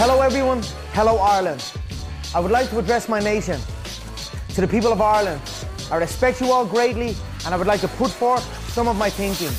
[0.00, 0.62] Hello, everyone.
[0.92, 1.72] Hello, Ireland.
[2.32, 3.60] I would like to address my nation.
[4.54, 5.40] To the people of Ireland,
[5.90, 9.10] I respect you all greatly, and I would like to put forth some of my
[9.10, 9.50] thinking.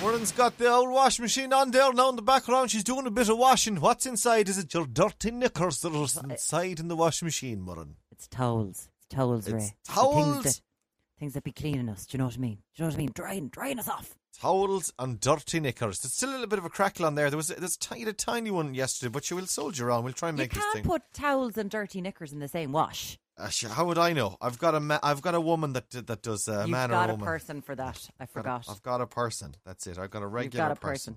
[0.00, 2.70] Warren's got the old washing machine on there now in the background.
[2.70, 3.80] She's doing a bit of washing.
[3.80, 4.48] What's inside?
[4.48, 7.96] Is it your dirty knickers that are uh, inside in the washing machine, Warren?
[8.12, 8.88] It's towels.
[8.98, 9.74] It's towels, It's Ray.
[9.84, 10.24] The towels?
[10.24, 10.60] Things that,
[11.18, 12.06] things that be cleaning us.
[12.06, 12.54] Do you know what I mean?
[12.54, 13.10] Do you know what I mean?
[13.12, 14.16] Drying, drying us off.
[14.40, 16.00] Towels and dirty knickers.
[16.00, 17.30] There's still a little bit of a crackle on there.
[17.30, 20.04] There was there's a tiny, a tiny one yesterday, but you will soldier on.
[20.04, 20.84] We'll try and You make this can't thing.
[20.84, 23.18] put towels and dirty knickers in the same wash.
[23.38, 24.36] Uh, how would I know?
[24.40, 26.90] I've got a ma- I've got a woman that that does uh, a You've man
[26.90, 27.26] or got a woman.
[27.26, 28.08] person for that.
[28.20, 28.66] I I've got a- forgot.
[28.68, 29.56] I've got a person.
[29.64, 29.98] That's it.
[29.98, 31.16] I've got a You've regular got a person.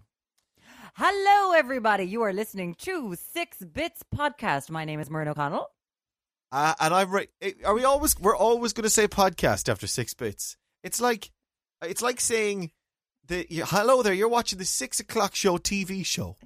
[0.96, 2.06] Hello, everybody.
[2.06, 4.70] You are listening to Six Bits Podcast.
[4.70, 5.68] My name is Maureen O'Connell.
[6.52, 7.30] Uh, and I'm right.
[7.66, 8.18] Are we always?
[8.20, 10.56] We're always going to say podcast after six bits.
[10.84, 11.32] It's like,
[11.82, 12.72] it's like saying,
[13.28, 14.14] the you, hello there.
[14.14, 16.36] You're watching the six o'clock show TV show.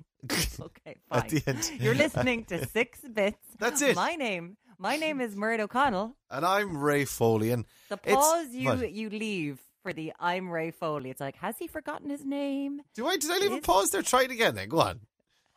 [0.61, 1.19] Okay, fine.
[1.23, 1.71] At the end.
[1.79, 3.37] You're listening to Six Bits.
[3.57, 3.95] That's it.
[3.95, 6.17] My name, my name is Maureen O'Connell.
[6.29, 7.51] And I'm Ray Foley.
[7.51, 8.91] And The pause you what?
[8.91, 11.09] you leave for the I'm Ray Foley.
[11.09, 12.81] It's like, has he forgotten his name?
[12.95, 14.01] do I did I leave a It's- pause there?
[14.01, 14.55] Try it again.
[14.55, 14.99] Then go on.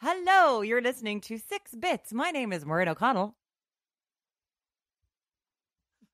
[0.00, 2.12] Hello, you're listening to Six Bits.
[2.12, 3.34] My name is Maureen O'Connell.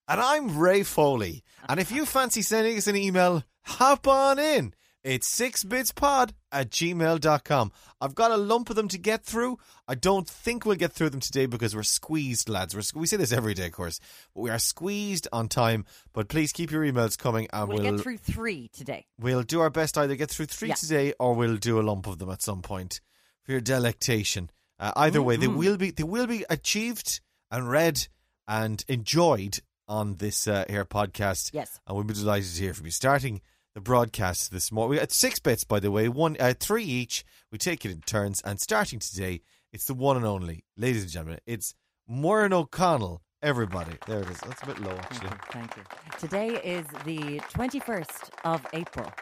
[0.09, 1.45] And I'm Ray Foley.
[1.69, 4.73] And if you fancy sending us an email, hop on in.
[5.05, 7.73] It's sixbitspod at gmail.com.
[8.01, 9.59] I've got a lump of them to get through.
[9.87, 12.75] I don't think we'll get through them today because we're squeezed, lads.
[12.75, 14.01] We're, we say this every day, of course,
[14.35, 15.85] but we are squeezed on time.
[16.13, 19.07] But please keep your emails coming and We'll, we'll, get through three today.
[19.21, 20.75] we'll do our best to either get through three Yeah.
[20.75, 23.01] today or we'll do a lump of them at some point
[23.45, 24.51] for your delectation.
[24.81, 25.57] Uh, either way, they Mm-hmm.
[25.59, 28.07] will be they will be achieved and read
[28.47, 31.51] and enjoyed on this uh, here podcast.
[31.55, 31.81] Yes.
[31.87, 32.93] and we'll be delighted to hear from you.
[32.93, 33.41] Starting
[33.75, 37.25] the broadcast this morning, we got six bits by the way, one uh, three each.
[37.53, 39.41] We take it in turns, and starting today,
[39.73, 41.75] it's the one and only, ladies and gentlemen, it's
[42.07, 43.23] Maureen O'Connell.
[43.41, 44.39] Everybody, there it is.
[44.41, 45.31] That's a bit low actually.
[45.53, 45.83] Thank you.
[46.19, 49.13] Today is the 21st of April.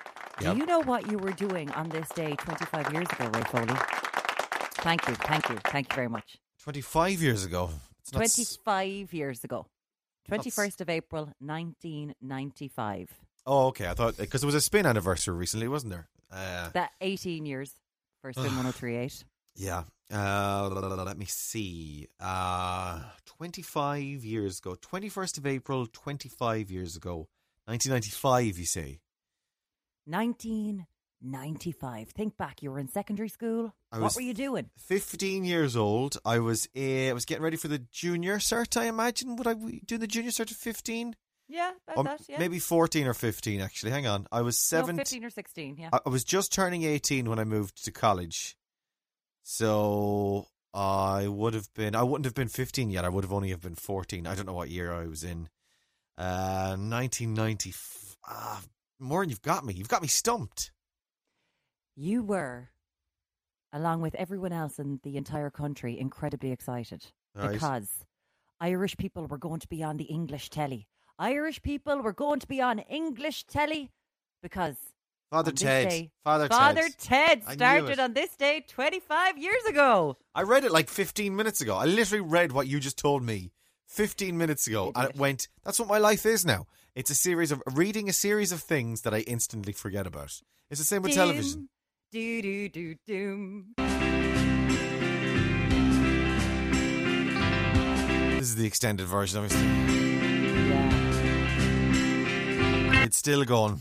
[0.41, 0.53] Yep.
[0.54, 3.78] Do you know what you were doing on this day 25 years ago, Ray Foley?
[4.76, 5.15] Thank you.
[5.16, 5.56] Thank you.
[5.66, 6.38] Thank you very much.
[6.62, 7.71] Twenty five years ago.
[8.00, 9.66] It's s- 25 years ago.
[10.31, 13.09] 21st of April, 1995.
[13.47, 13.87] Oh, okay.
[13.89, 16.09] I thought because there was a spin anniversary recently, wasn't there?
[16.33, 17.73] Uh, That 18 years
[18.21, 19.25] for Spin 1038.
[19.55, 19.84] yeah.
[20.12, 20.69] Uh,
[21.05, 22.07] let me see.
[22.21, 24.77] Uh, 25 years ago.
[24.77, 27.29] 21st of April, 25 years ago.
[27.65, 29.01] 1995, you say?
[30.05, 32.09] 1995.
[32.11, 33.75] Think back, you were in secondary school.
[33.91, 34.71] I what were you doing?
[34.78, 36.17] 15 years old.
[36.25, 39.34] I was uh, I was getting ready for the junior cert, I imagine.
[39.37, 41.17] Would I be doing the junior cert at 15?
[41.49, 42.39] Yeah, about Or that, yeah.
[42.39, 43.93] Maybe 14 or 15, actually.
[43.93, 44.27] Hang on.
[44.33, 44.99] I was No, 17.
[44.99, 45.89] 15 or 16, yeah.
[45.93, 48.57] I I was just turning 18 when I moved to college.
[49.43, 53.05] So I would have been, I wouldn't have been 15 yet.
[53.05, 54.27] I would have only have been 14.
[54.27, 55.49] I don't know what year I was in.
[56.19, 57.73] Uh, 1990.
[58.27, 58.63] Ah,
[58.99, 59.73] Maureen, you've got me.
[59.75, 60.73] You've got me stumped.
[61.95, 62.71] You were,
[63.73, 67.53] along with everyone else in the entire country, incredibly excited Right.
[67.53, 67.89] because
[68.61, 70.89] Irish people were going to be on the English telly.
[71.19, 73.91] Irish people were going to be on English telly
[74.43, 74.77] because
[75.31, 75.88] Father Ted.
[75.88, 77.43] day, Father, Father Ted.
[77.43, 80.19] Ted started on this day 25 years ago.
[80.34, 81.77] I read it like 15 minutes ago.
[81.77, 83.50] I literally read what you just told me
[83.87, 84.93] 15 minutes ago.
[84.94, 86.66] And it went, that's what my life is now.
[86.94, 90.41] It's a series of reading a series of things that I instantly forget about.
[90.71, 91.69] It's the same with television.
[92.12, 93.75] Do do do doom.
[98.37, 100.16] This is the extended version, obviously.
[103.06, 103.81] It's still going.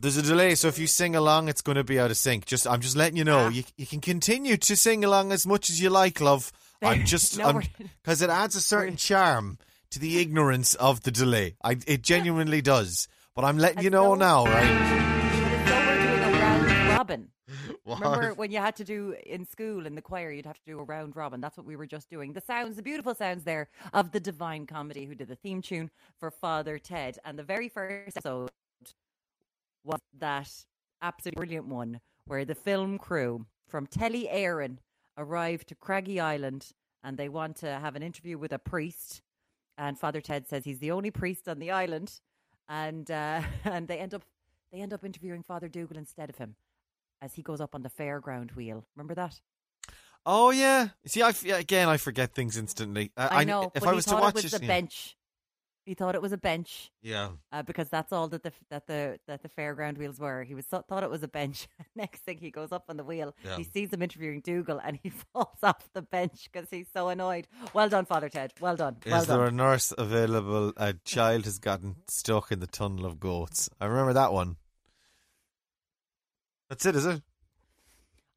[0.00, 2.46] There's a delay, so if you sing along, it's going to be out of sync.
[2.46, 3.48] Just, I'm just letting you know.
[3.48, 6.52] You, you can continue to sing along as much as you like, love.
[6.80, 7.60] I'm just, No,
[8.00, 9.58] because it adds a certain charm
[9.90, 11.56] to the ignorance of the delay.
[11.64, 13.08] I, it genuinely does.
[13.34, 15.17] But I'm letting you know now, right?
[17.84, 18.00] What?
[18.00, 20.78] Remember when you had to do in school in the choir, you'd have to do
[20.78, 21.40] a round robin.
[21.40, 22.32] That's what we were just doing.
[22.32, 25.90] The sounds, the beautiful sounds there of the Divine Comedy, who did the theme tune
[26.18, 28.50] for Father Ted, and the very first episode
[29.84, 30.50] was that
[31.00, 34.78] absolutely brilliant one where the film crew from Telly Éireann
[35.16, 36.72] arrived to Craggy Island
[37.02, 39.22] and they want to have an interview with a priest.
[39.78, 42.20] And Father Ted says he's the only priest on the island,
[42.68, 44.24] and uh, and they end up
[44.72, 46.56] they end up interviewing Father Dougal instead of him
[47.20, 48.86] as he goes up on the fairground wheel.
[48.96, 49.40] Remember that?
[50.26, 50.88] Oh yeah.
[51.06, 53.12] See, I again I forget things instantly.
[53.16, 53.72] Uh, I know.
[53.74, 54.68] if but I he was to watch it was it, the yeah.
[54.68, 55.16] bench.
[55.86, 57.30] He thought it was a bench yeah.
[57.50, 60.42] uh, because that's all that the that the that the fairground wheels were.
[60.44, 61.66] He was thought it was a bench.
[61.96, 63.34] Next thing, he goes up on the wheel.
[63.42, 63.56] Yeah.
[63.56, 67.48] He sees him interviewing Dougal, and he falls off the bench because he's so annoyed.
[67.72, 68.52] Well done, Father Ted.
[68.60, 68.98] Well done.
[69.06, 69.46] Well Is there done.
[69.46, 70.74] a nurse available?
[70.76, 73.70] A child has gotten stuck in the tunnel of goats.
[73.80, 74.56] I remember that one.
[76.70, 77.22] That's it, is it?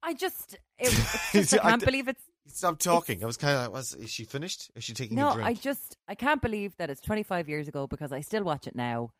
[0.03, 0.93] I just, it,
[1.33, 3.23] it's just I can't believe it's Stop talking.
[3.23, 4.71] I was kind of like, was is she finished?
[4.75, 5.29] Is she taking no.
[5.29, 5.45] a drink?
[5.45, 8.67] No, I just, I can't believe that it's 25 years ago because I still watch
[8.67, 9.11] it now.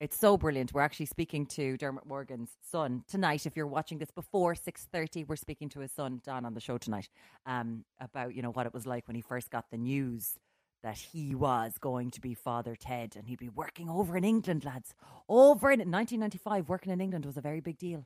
[0.00, 0.72] It's so brilliant.
[0.72, 3.46] We're actually speaking to Dermot Morgan's son tonight.
[3.46, 6.76] If you're watching this before 6:30, we're speaking to his son Don on the show
[6.76, 7.08] tonight
[7.46, 10.38] um, about you know what it was like when he first got the news
[10.82, 14.64] that he was going to be Father Ted and he'd be working over in England,
[14.64, 14.92] lads.
[15.28, 18.04] Over in 1995, working in England was a very big deal.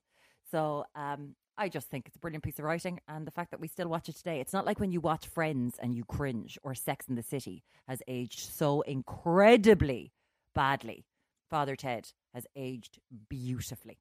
[0.51, 3.61] So um, I just think it's a brilliant piece of writing, and the fact that
[3.61, 4.41] we still watch it today.
[4.41, 7.63] It's not like when you watch Friends and you cringe, or Sex in the City
[7.89, 10.13] has aged so incredibly
[10.55, 11.05] badly.
[11.51, 12.99] Father Ted has aged
[13.29, 13.99] beautifully.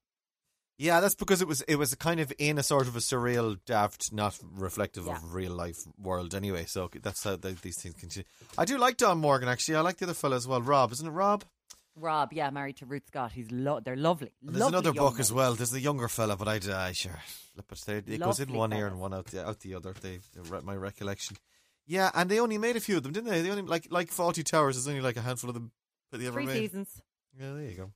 [0.78, 3.58] yeah, that's because it was it was kind of in a sort of a surreal,
[3.66, 5.18] daft, not reflective Yeah.
[5.18, 6.66] of real life world anyway.
[6.68, 8.26] So that's how the, these things continue.
[8.58, 9.76] I do like Don Morgan actually.
[9.76, 10.92] I like the other fellow as well, Rob.
[10.92, 11.46] Isn't it Rob?
[11.98, 13.32] Rob, yeah, married to Ruth Scott.
[13.32, 14.32] He's lo- they're lovely.
[14.42, 15.54] There's Lovely another book as well.
[15.56, 17.18] There's the younger fella, but I uh, sure
[17.54, 18.10] flip it.
[18.10, 19.94] It goes in Lovely one ear and one out the out the other.
[20.02, 21.38] They, they my recollection.
[21.88, 23.42] Yeah, and they only made a few of them, didn't they?
[23.42, 24.76] They only like like Fawlty Towers.
[24.76, 25.72] There's only like a handful of them
[26.12, 26.58] that they ever Three made.
[26.70, 27.02] seasons
[27.40, 27.92] Yeah, there you go.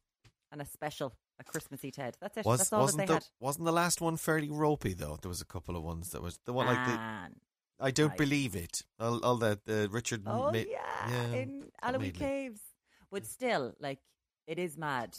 [0.51, 2.15] and a special, a Christmassy Ted.
[2.21, 2.45] That's it.
[2.45, 3.25] Was That's all that wasn't they the had.
[3.41, 5.17] wasn't the last one fairly ropey though?
[5.21, 7.35] There was a couple of ones that was the one like the Man.
[7.81, 8.17] I don't nice.
[8.17, 8.81] believe it.
[8.99, 10.23] All, all the the Richard.
[10.27, 12.11] Oh Ma- yeah, yeah, in Madeley.
[12.11, 12.61] Caves.
[13.11, 13.99] But still, like
[14.47, 15.17] it is mad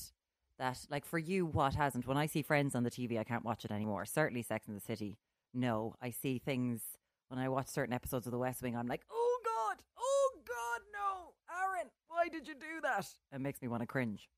[0.58, 2.06] that, like, for you, what hasn't?
[2.06, 4.04] When I see Friends on the TV, I can't watch it anymore.
[4.04, 5.18] Certainly, Sex in the City.
[5.54, 6.82] No, I see things
[7.28, 8.76] when I watch certain episodes of The West Wing.
[8.76, 13.06] I'm like, oh god, oh god, no, Aaron, why did you do that?
[13.32, 14.28] It makes me want to cringe.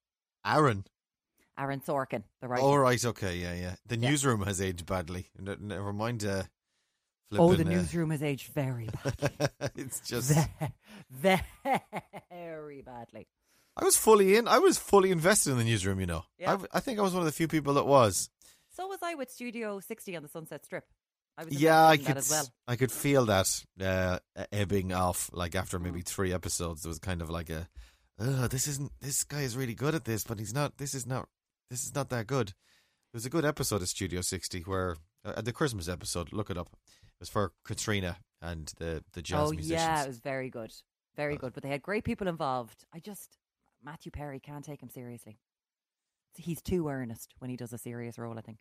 [0.47, 0.85] Aaron.
[1.59, 2.63] Aaron Sorkin, the writer.
[2.63, 3.75] All right, okay, yeah, yeah.
[3.87, 4.11] The Yeah.
[4.11, 5.29] newsroom has aged badly.
[5.39, 6.25] Never mind.
[6.25, 6.45] Uh,
[7.33, 9.49] oh, the flipping, uh, newsroom has aged very badly.
[9.77, 10.39] it's just.
[11.11, 11.41] Ve-
[12.31, 13.27] very badly.
[13.77, 14.49] I was fully in.
[14.49, 16.01] I was fully invested in the newsroom.
[16.01, 16.55] You know, Yeah.
[16.73, 18.29] I, I think I was one of the few people that was.
[18.75, 20.85] So was I with Studio 60 on the Sunset Strip.
[21.39, 22.19] I was Yeah, I could.
[22.31, 22.49] well.
[22.69, 24.19] I could feel that uh,
[24.53, 25.31] ebbing off.
[25.33, 27.69] Like after maybe three episodes, there was kind of like a,
[28.19, 28.93] "Ugh, this isn't.
[29.01, 30.77] This guy is really good at this, but he's not.
[30.77, 31.29] This is not.
[31.71, 32.49] This is not that good.
[32.49, 36.33] There was a good episode of Studio 60 where uh, the Christmas episode.
[36.33, 36.69] Look it up.
[36.73, 39.71] It was for Katrina and the the jazz oh musicians.
[39.71, 40.73] yeah, it was very good,
[41.17, 41.53] very Uh, good.
[41.55, 42.85] But they had great people involved.
[42.93, 43.39] I just
[43.85, 45.39] Matthew Perry can't take him seriously.
[46.37, 48.39] He's too earnest when he does a serious role.
[48.39, 48.59] I think.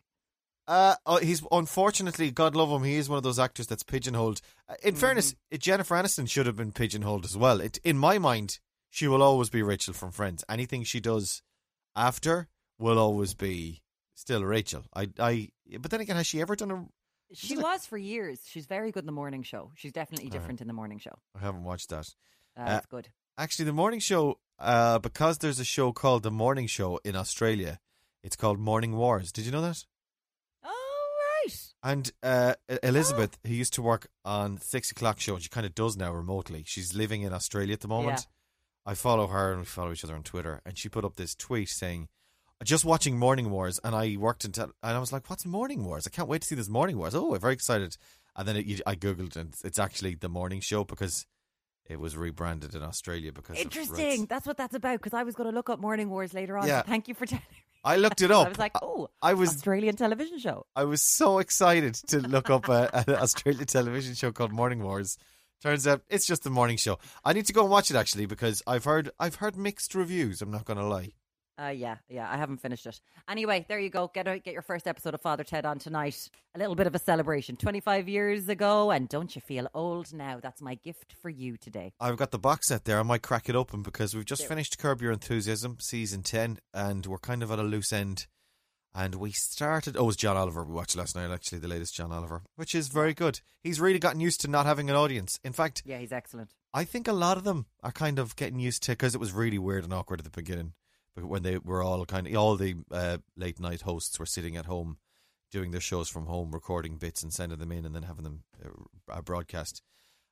[0.68, 4.40] Uh, oh, he's unfortunately, God love him, he is one of those actors that's pigeonholed.
[4.68, 5.54] Uh, in fairness, Mm-hmm.
[5.54, 7.60] uh, Jennifer Aniston should have been pigeonholed as well.
[7.60, 10.44] It, in my mind, she will always be Rachel from Friends.
[10.48, 11.42] Anything she does
[11.96, 12.48] after
[12.78, 13.82] will always be
[14.14, 14.84] still Rachel.
[14.94, 15.48] I, I.
[15.80, 16.84] But then again, has she ever done a?
[17.34, 18.40] She it- was for years.
[18.46, 19.72] She's very good in the morning show.
[19.74, 20.32] She's definitely All right.
[20.40, 21.18] different in the morning show.
[21.34, 22.08] I haven't watched that.
[22.56, 23.08] Uh, Uh, good.
[23.38, 27.80] Actually, the morning show, uh, because there's a show called the Morning Show in Australia.
[28.22, 29.32] It's called Morning Wars.
[29.32, 29.84] Did you know that?
[30.64, 31.08] Oh
[31.44, 31.56] right.
[31.82, 35.74] And uh, Elizabeth, who used to work on six o'clock show, and she kind of
[35.74, 36.62] does now remotely.
[36.66, 38.26] She's living in Australia at the moment.
[38.86, 40.60] I follow her and we follow each other on Twitter.
[40.64, 42.08] And she put up this tweet saying,
[42.64, 45.84] "Just watching Morning Wars." And I worked in, te- and I was like, "What's Morning
[45.84, 46.06] Wars?
[46.06, 47.96] I can't wait to see this Morning Wars." Oh, I'm very excited.
[48.36, 51.26] And then it, I googled, and it's actually the morning show because
[51.92, 54.26] it was rebranded in Australia because Interesting.
[54.26, 54.98] That's what that's about.
[54.98, 56.66] Because I was going to look up Morning Wars later on.
[56.66, 56.82] Yeah.
[56.82, 57.58] So thank you for telling me.
[57.84, 58.46] I looked it up.
[58.46, 60.66] I was like, oh, I was Australian television show.
[60.74, 65.18] I was so excited to look up a, an Australian television show called Morning Wars.
[65.62, 66.98] Turns out it's just the morning show.
[67.24, 70.42] I need to go and watch it actually because I've heard I've heard mixed reviews.
[70.42, 71.12] I'm not going to lie.
[71.60, 73.00] Uh, yeah, yeah, I haven't finished it.
[73.28, 74.10] Anyway, there you go.
[74.12, 76.30] Get out, get your first episode of Father Ted on tonight.
[76.54, 77.56] A little bit of a celebration.
[77.56, 80.40] 25 years ago, and don't you feel old now?
[80.42, 81.92] That's my gift for you today.
[82.00, 82.98] I've got the box set there.
[82.98, 87.04] I might crack it open because we've just finished Curb Your Enthusiasm season ten, and
[87.06, 88.26] we're kind of at a loose end.
[88.94, 89.96] And we started.
[89.96, 91.30] Oh, it was John Oliver we watched last night.
[91.30, 93.40] Actually, the latest John Oliver, which is very good.
[93.62, 95.38] He's really gotten used to not having an audience.
[95.42, 96.52] In fact, Yeah, he's excellent.
[96.74, 99.32] I think a lot of them are kind of getting used to because it was
[99.32, 100.74] really weird and awkward at the beginning.
[101.14, 104.56] But when they were all kind of all the uh, late night hosts were sitting
[104.56, 104.96] at home
[105.50, 108.44] doing their shows from home, recording bits and sending them in, and then having them
[109.10, 109.82] uh, broadcast.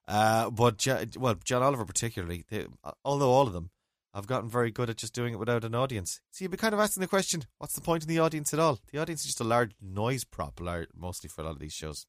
[0.09, 0.87] Uh, but
[1.19, 2.67] well, John Oliver particularly, they,
[3.05, 3.71] although all of them
[4.15, 6.21] have gotten very good at just doing it without an audience.
[6.31, 8.59] So you'd be kind of asking the question, what's the point in the audience at
[8.59, 8.81] all?
[8.91, 11.75] The audience is just a large noise prop, lar- mostly for a lot of these
[11.75, 12.07] shows.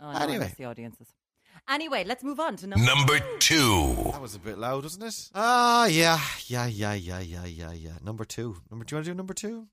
[0.00, 0.54] Oh, no, Anyway.
[0.56, 1.08] the audiences.
[1.68, 2.84] Anyway, let's move on to number.
[2.84, 3.94] Number two.
[4.12, 5.30] That was a bit loud, wasn't it?
[5.34, 7.92] Ah, yeah, yeah, yeah, yeah, yeah, yeah, yeah.
[8.02, 8.56] Number two.
[8.70, 8.84] Number.
[8.84, 9.66] Do you want to do number two?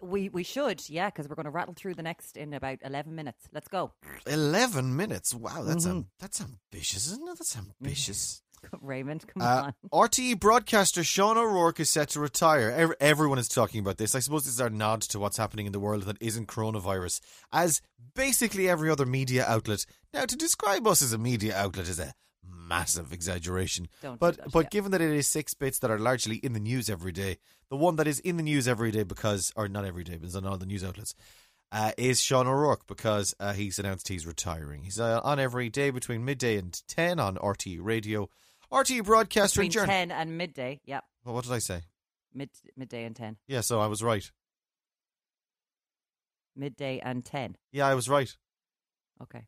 [0.00, 3.14] We we should, yeah, because we're going to rattle through the next in about eleven
[3.14, 3.46] minutes.
[3.52, 3.92] Let's go,
[4.26, 5.32] Eleven minutes.
[5.32, 5.96] Wow, that's Mm-hmm.
[5.98, 7.38] am- that's ambitious, isn't it?
[7.38, 8.42] That's ambitious.
[8.80, 9.24] Raymond.
[9.26, 10.08] Come Uh, on.
[10.08, 12.70] RTE broadcaster Sean O'Rourke is set to retire.
[12.70, 14.14] Ev- everyone is talking about this.
[14.14, 17.20] I suppose this is our nod to what's happening in the world that isn't coronavirus,
[17.52, 17.80] as
[18.14, 19.84] basically every other media outlet.
[20.14, 22.14] Now, to describe us as a media outlet is a
[22.44, 23.88] massive exaggeration.
[24.02, 24.68] Don't do but that, but yeah.
[24.70, 27.38] given that it is six bits that are largely in the news every day,
[27.70, 30.26] the one that is in the news every day because, or not every day, but
[30.28, 31.14] is on all the news outlets,
[31.70, 34.82] uh, is Sean O'Rourke because uh, he's announced he's retiring.
[34.82, 38.28] He's uh, on every day between midday and 10 on RTE radio.
[38.72, 39.90] RTE broadcaster Between and journalist.
[39.92, 40.80] ten and midday.
[40.84, 41.04] yep.
[41.24, 41.82] Well, what did I say?
[42.34, 43.36] mid midday and ten.
[43.46, 44.30] Yeah, so I was right.
[46.56, 47.56] Midday and ten.
[47.72, 48.34] Yeah, I was right.
[49.22, 49.46] Okay,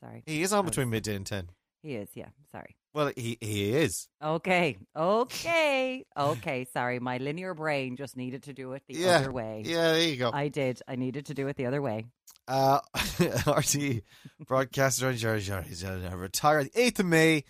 [0.00, 0.22] sorry.
[0.26, 1.50] He is on between midday and 10.
[1.82, 2.08] He is.
[2.14, 2.76] Yeah, sorry.
[2.92, 4.08] Well, he, he is.
[4.22, 6.66] Okay, okay, okay.
[6.72, 9.16] Sorry, my linear brain just needed to do it the Yeah.
[9.18, 9.62] other way.
[9.64, 10.30] Yeah, there you go.
[10.32, 10.80] I did.
[10.86, 12.06] I needed to do it the other way.
[12.46, 14.02] Uh, RTE
[14.46, 15.68] broadcaster and journalist.
[15.68, 17.44] He's uh, retired the 8th of May.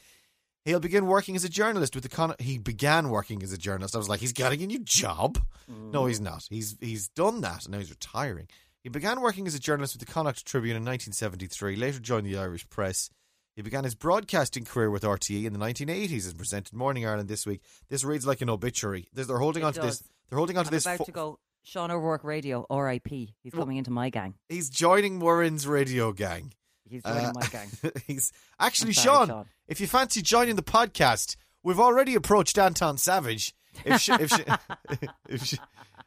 [0.64, 2.34] He'll begin working as a journalist with the con.
[2.38, 3.94] He began working as a journalist.
[3.94, 5.38] I was like, he's getting a new job.
[5.68, 6.24] No, he's mm.
[6.24, 6.46] not.
[6.48, 8.48] He's he's done that, and now he's retiring.
[8.82, 11.76] He began working as a journalist with the Connacht Tribune in 1973.
[11.76, 13.10] Later joined the Irish Press.
[13.56, 17.46] He began his broadcasting career with RTE in the 1980s and presented Morning Ireland this
[17.46, 17.62] week.
[17.88, 19.06] This reads like an obituary.
[19.12, 20.02] They're they're holding It on to this.
[20.28, 20.86] They're holding on to I'm this.
[20.86, 21.38] about fo- to go.
[21.62, 23.34] Sean O'Rourke Radio, R.I.P.
[23.42, 24.34] He's coming into my gang.
[24.50, 26.52] He's joining Warren's radio gang.
[26.88, 27.68] He's joining Uh, my gang.
[28.06, 29.46] he's actually sorry, Sean, Sean.
[29.68, 33.54] If you fancy joining the podcast, we've already approached Anton Savage.
[33.84, 35.54] If Sh- if, Sh- if, Sh-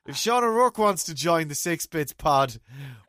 [0.05, 2.57] if Sean O'Rourke wants to join the Six Bits Pod,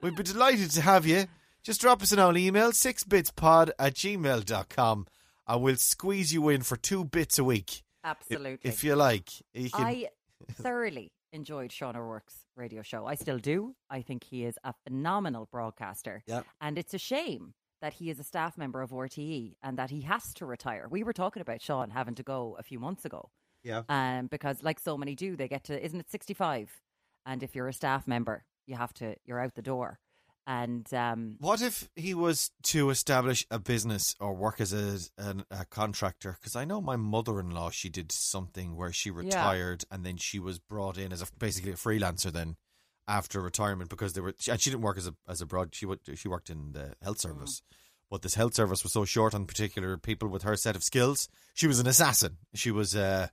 [0.03, 1.27] we'd be delighted to have you.
[1.63, 5.07] Just drop us an old email, sixbitspod at gmail.com,
[5.47, 7.83] and we'll squeeze you in for two bits a week.
[8.05, 8.59] Absolutely.
[8.71, 9.31] If you like.
[9.53, 10.07] You can- I
[10.53, 13.07] thoroughly enjoyed Sean O'Rourke's radio show.
[13.07, 13.75] I still do.
[13.91, 16.23] I think he is a phenomenal broadcaster.
[16.27, 16.47] Yep.
[16.61, 20.03] And it's a shame that he is a staff member of RTE and that he
[20.03, 20.87] has to retire.
[20.91, 23.31] We were talking about Sean having to go a few months ago.
[23.63, 23.83] Yeah.
[23.89, 26.71] Um, because like so many do, they get to isn't it sixty five?
[27.27, 29.99] And if you're a staff member, you have to you're out the door.
[30.47, 35.45] And um What if he was to establish a business or work as a, an,
[35.51, 36.37] a contractor?
[36.41, 40.17] Because I know my mother in law, she did something where she retired and then
[40.17, 42.57] she was brought in as a basically a freelancer then
[43.09, 45.87] after retirement because they were and she didn't work as a as a broad she
[45.87, 47.63] would she worked in the health service.
[48.11, 51.29] But this health service was so short on particular people with her set of skills.
[51.55, 52.37] She was an assassin.
[52.55, 53.29] She was uh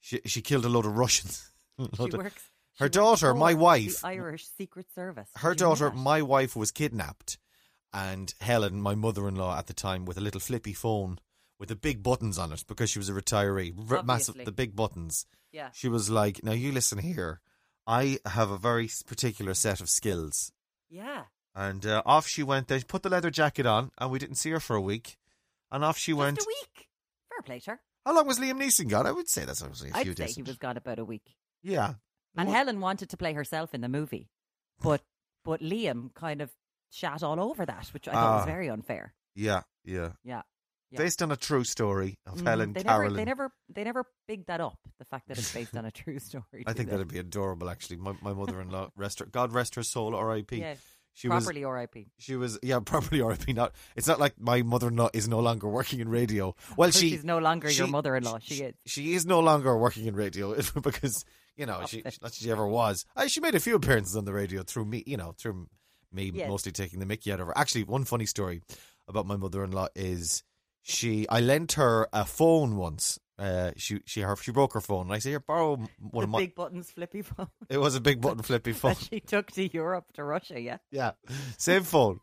[0.00, 1.50] she she killed a load of Russians.
[1.78, 2.42] she works
[2.78, 5.28] her she works daughter, my wife- Irish Secret Service.
[5.36, 7.38] her daughter, my wife, was kidnapped,
[7.92, 11.18] and Helen, my mother-in-law at the time, with a little flippy phone
[11.58, 13.72] with the big buttons on it because she was a retiree,
[14.04, 15.24] massive, the big buttons.
[15.52, 15.70] Yeah.
[15.72, 17.40] She was like, "Now you listen here,
[17.86, 20.52] I have a very particular set of skills."
[20.88, 21.24] Yeah.
[21.54, 22.68] And uh, off she went.
[22.68, 25.16] They put the leather jacket on, and we didn't see her for a week.
[25.72, 26.38] And off she Just went.
[26.38, 26.88] a week.
[27.30, 27.80] Fair play to her.
[28.04, 29.06] How long was Liam Neeson gone?
[29.06, 30.20] I would say that's obviously a few days.
[30.26, 31.34] I'd say he was gone about a week.
[31.62, 31.94] Yeah.
[32.36, 34.28] And What- Helen wanted to play herself in the movie,
[34.80, 35.02] but
[35.44, 36.50] but Liam kind of
[36.90, 38.46] shat all over that, which I thought was Ah.
[38.46, 39.14] very unfair.
[39.34, 39.62] Yeah.
[39.84, 40.12] Yeah.
[40.22, 40.42] Yeah.
[40.90, 40.98] Yeah.
[40.98, 43.08] Based on a true story of Mm, Helen they Carolyn.
[43.14, 44.78] Never, they never they never bigged that up.
[44.98, 46.62] The fact that it's based on a true story.
[46.66, 46.92] I think they?
[46.96, 47.68] that'd be adorable.
[47.68, 50.58] Actually, my my mother-in-law, rest her, God rest her soul, R.I.P.
[50.60, 50.74] yeah,
[51.12, 52.06] she was properly R.I.P.
[52.18, 53.52] she was yeah properly R.I.P.
[53.52, 56.54] Not it's not like my mother-in-law is no longer working in radio.
[56.76, 58.38] Well, she she's no longer your mother-in-law.
[58.42, 58.74] She is.
[58.86, 61.24] she is no longer working in radio because
[61.56, 63.04] you know she not she ever was.
[63.16, 65.66] Uh, she made a few appearances on the radio through me, you know, through
[66.12, 66.48] me Yes.
[66.48, 67.58] mostly taking the Mickey out of her.
[67.58, 68.62] Actually, one funny story
[69.08, 70.42] about my mother-in-law is
[70.86, 73.18] she I lent her a phone once.
[73.38, 76.18] Uh, she she her, she broke her phone, and I said, "Here, borrow one the
[76.22, 78.94] of my." big buttons flippy phone It was a big button flippy phone.
[78.94, 80.58] that she took to Europe to Russia.
[80.58, 81.10] Yeah, Yeah,
[81.58, 82.20] same phone.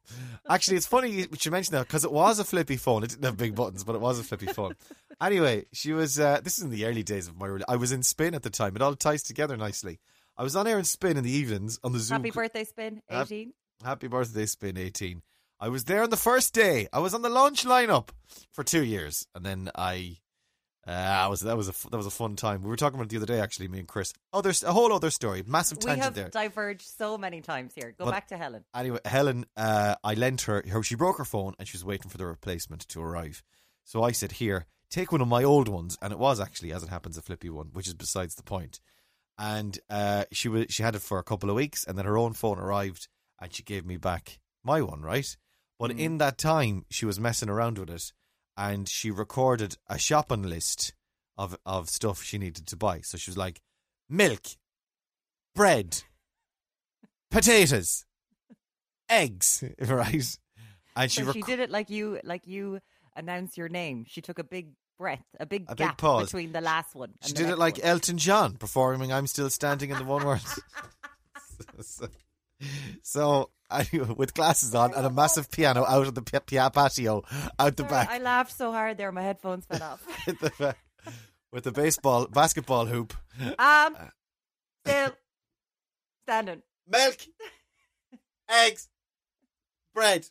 [0.49, 3.03] Actually, it's funny you mentioned that because it was a flippy phone.
[3.03, 4.75] It didn't have big buttons, but it was a flippy phone.
[5.21, 6.19] Anyway, she was.
[6.19, 7.59] Uh, this is in the early days of my.
[7.67, 8.75] I was in Spain at the time.
[8.75, 9.99] It all ties together nicely.
[10.35, 12.17] I was on air in Spain in the evenings on the Zoom.
[12.17, 13.53] happy birthday, spin eighteen.
[13.83, 15.21] Happy birthday, Spin eighteen.
[15.63, 16.89] I was there on the first day.
[16.91, 18.09] I was on the launch lineup
[18.51, 20.17] for two years, and then I.
[20.85, 22.63] Uh, I was that was a that was a fun time.
[22.63, 24.11] We were talking about it the other day, actually, me and Chris.
[24.33, 26.27] Oh, there's a whole other story, massive We have there.
[26.27, 27.95] diverged so many times here.
[27.97, 28.65] Go But- back to Helen.
[28.75, 30.83] Anyway, Helen, uh, I lent her, her.
[30.83, 33.41] She broke her phone and she was waiting for the replacement to arrive.
[33.85, 36.83] So I said, "Here, take one of my old ones," and it was actually, as
[36.83, 38.81] it happens, a flippy one, which is besides the point.
[39.37, 42.17] And uh, she was she had it for a couple of weeks, and then her
[42.17, 43.07] own phone arrived,
[43.39, 45.37] and she gave me back my one, right?
[45.79, 45.99] But Mm.
[45.99, 48.11] in that time, she was messing around with it,
[48.55, 50.93] and she recorded a shopping list
[51.37, 53.01] of of stuff she needed to buy.
[53.01, 53.61] So she was like,
[54.07, 54.45] milk,
[55.55, 56.03] bread,
[57.31, 58.05] potatoes,
[59.09, 60.37] eggs, right?
[60.95, 62.79] And she, so rec- she did it like you, like you
[63.15, 64.05] announce your name.
[64.07, 66.25] She took a big breath, a big A big pause.
[66.27, 67.13] between the last one.
[67.25, 67.85] She did it like one.
[67.87, 70.41] Elton John performing "I'm Still Standing" in the one word.
[71.81, 72.07] so, so
[73.71, 77.23] anyway, with glasses on and a massive piano out of the pi- pi- patio,
[77.59, 80.05] out the back, I laughed so hard there, my headphones fell off.
[80.27, 80.75] with the,
[81.51, 83.13] with the baseball basketball hoop,
[83.59, 83.95] um,
[84.85, 85.11] still
[86.25, 86.61] standing.
[86.87, 87.17] milk,
[88.49, 88.87] eggs,
[89.93, 90.27] bread,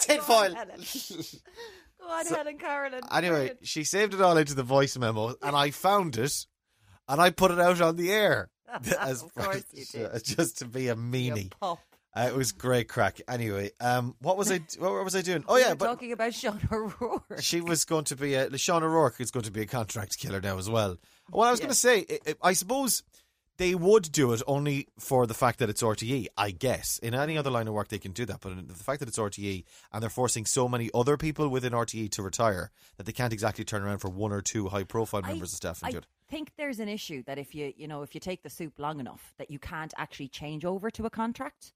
[0.00, 0.54] tinfoil.
[0.54, 3.00] Go on, So- Helen Carolyn.
[3.10, 6.46] Anyway, she saved it all into the voice memo, and I found it,
[7.08, 8.50] and I put it out on the air.
[9.00, 10.24] as of course you did.
[10.24, 11.50] just to be a meanie.
[11.60, 11.78] pup.
[12.14, 13.20] Uh, it was great crack.
[13.28, 14.60] Anyway, um, what was I?
[14.78, 15.44] What was I doing?
[15.46, 17.40] Oh We yeah, but talking about Sean O'Rourke.
[17.40, 20.40] she was going to be a Sean O'Rourke is going to be a contract killer
[20.40, 20.96] now as well.
[21.30, 21.64] What I was Yeah.
[21.66, 23.02] going to say, I, I suppose
[23.58, 26.26] they would do it only for the fact that it's RTE.
[26.36, 29.00] I guess in any other line of work they can do that, but the fact
[29.00, 33.06] that it's RTE and they're forcing so many other people within RTE to retire that
[33.06, 35.88] they can't exactly turn around for one or two high-profile I- members of staff and
[35.88, 36.06] I do it.
[36.28, 39.00] think there's an issue that if you you know if you take the soup long
[39.00, 41.72] enough that you can't actually change over to a contract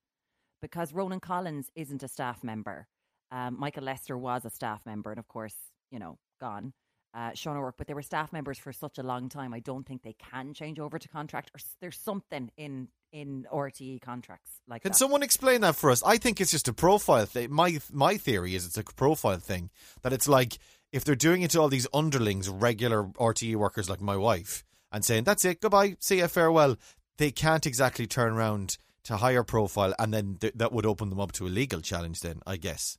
[0.61, 2.87] because Ronan Collins isn't a staff member.
[3.33, 5.55] Um, Michael Lester was a staff member, and of course,
[5.91, 6.73] you know, gone.
[7.13, 9.53] Uh, Sean O'Rourke, but they were staff members for such a long time.
[9.53, 14.01] I don't think they can change over to contract, or there's something in in RTE
[14.01, 14.97] contracts like Can that.
[14.97, 16.05] someone explain that for us?
[16.05, 17.53] I think it's just a profile thing.
[17.53, 19.71] My my theory is it's a profile thing
[20.03, 20.59] that it's like
[20.93, 24.63] if they're doing it to all these underlings, regular RTE workers like my wife,
[24.93, 26.77] and saying that's it, goodbye, see you, farewell.
[27.19, 31.19] They can't exactly turn around to higher profile, and then th- that would open them
[31.21, 32.21] up to a legal challenge.
[32.21, 32.99] Then I guess.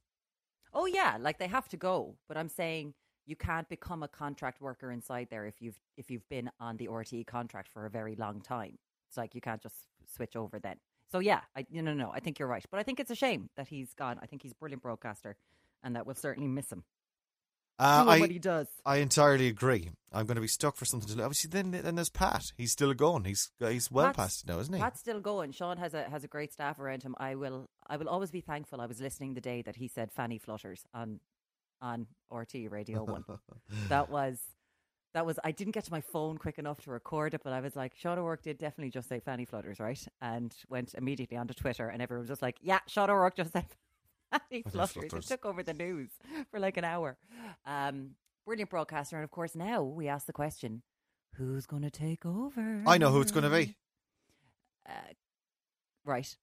[0.74, 2.16] Oh yeah, like they have to go.
[2.28, 2.94] But I'm saying
[3.26, 6.88] you can't become a contract worker inside there if you've if you've been on the
[6.88, 8.78] RTE contract for a very long time.
[9.08, 9.76] It's like you can't just
[10.16, 10.78] switch over then.
[11.12, 12.66] So yeah, I no no no, I think you're right.
[12.72, 14.20] But I think it's a shame that he's gone.
[14.22, 15.36] I think he's a brilliant broadcaster
[15.84, 16.84] and that we'll certainly miss him.
[17.80, 18.68] Uh, I what he does.
[18.86, 19.90] I entirely agree.
[20.14, 21.24] I'm going to be stuck for something to do.
[21.24, 22.52] Obviously, then then there's Pat.
[22.56, 23.24] He's still going.
[23.24, 24.80] He's he's well Pat's- past now, isn't he?
[24.80, 25.52] Pat's still going.
[25.52, 27.16] Sean has a has a great staff around him.
[27.18, 28.82] I will I will always be thankful.
[28.82, 31.22] I was listening the day that he said Fanny flutters on
[31.82, 33.24] on RT Radio One.
[33.90, 34.40] that was
[35.14, 37.60] that was I didn't get to my phone quick enough to record it, but I
[37.60, 40.00] was like, O'Rourke did definitely just say fanny flutters, right?
[40.22, 43.66] And went immediately onto Twitter and everyone was just like, Yeah, O'Rourke just said
[44.32, 44.94] fanny flutters.
[44.94, 45.26] flutters.
[45.26, 46.12] It took over the news
[46.50, 47.18] for like an hour.
[47.66, 48.12] Um
[48.46, 50.82] brilliant broadcaster, and of course now we ask the question,
[51.36, 52.84] Who's gonna take over?
[52.88, 53.76] I know who it's going to be.
[54.88, 54.94] Uh,
[56.04, 56.36] right.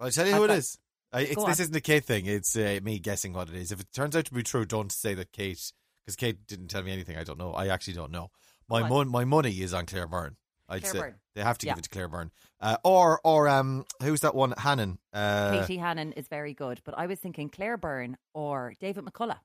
[0.00, 0.78] I'll tell you I've who it got- is.
[1.12, 1.50] I, it's, this on.
[1.50, 2.26] isn't a Kate thing.
[2.26, 3.72] It's uh, me guessing what it is.
[3.72, 5.60] If it turns out to be true, don't say that Kate,
[6.04, 7.16] because Kate didn't tell me anything.
[7.16, 7.52] I don't know.
[7.52, 8.30] I actually don't know.
[8.68, 10.36] My mon- my money is on Claire Byrne.
[10.68, 11.14] I'd Claire say Byrne.
[11.36, 11.72] they have to Yeah.
[11.74, 14.52] give it to Claire Byrne, uh, or or um, who's that one?
[14.58, 14.98] Hannon.
[15.12, 19.38] Uh, Katie Hannon is very good, but I was thinking Claire Byrne or David McCullough.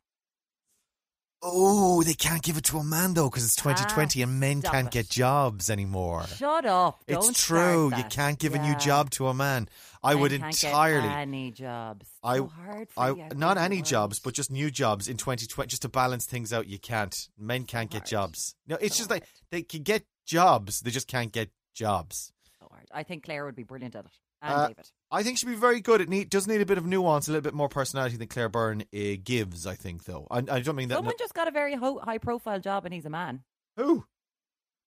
[1.43, 4.71] Oh, they can't give it to a man though because it's 2020 and men Ah,
[4.71, 4.91] can't it.
[4.91, 6.25] get jobs anymore.
[6.27, 7.01] Shut up.
[7.08, 7.91] Don't it's true.
[7.95, 9.67] You can't give a new job to a man.
[10.04, 11.08] I Men would get entirely.
[11.08, 12.08] any jobs.
[12.23, 15.84] I, so hard for I, not any jobs, but just new jobs in 2020, just
[15.84, 16.67] to balance things out.
[16.67, 17.30] You can't.
[17.38, 18.08] Men can't get hard.
[18.10, 18.56] jobs.
[18.67, 22.32] No, it's So just like they can get jobs, they just can't get jobs.
[22.60, 22.88] so hard.
[22.91, 24.89] I think Claire would be brilliant at it, and Uh, David.
[25.12, 25.99] I think she'd be very good.
[26.01, 28.49] It need, does need a bit of nuance, a little bit more personality than Claire
[28.49, 29.67] Byrne uh, gives.
[29.67, 30.25] I think, though.
[30.32, 30.95] I, I don't mean that.
[30.95, 33.43] Someone just got a very ho- high-profile job, and he's a man.
[33.77, 34.06] who?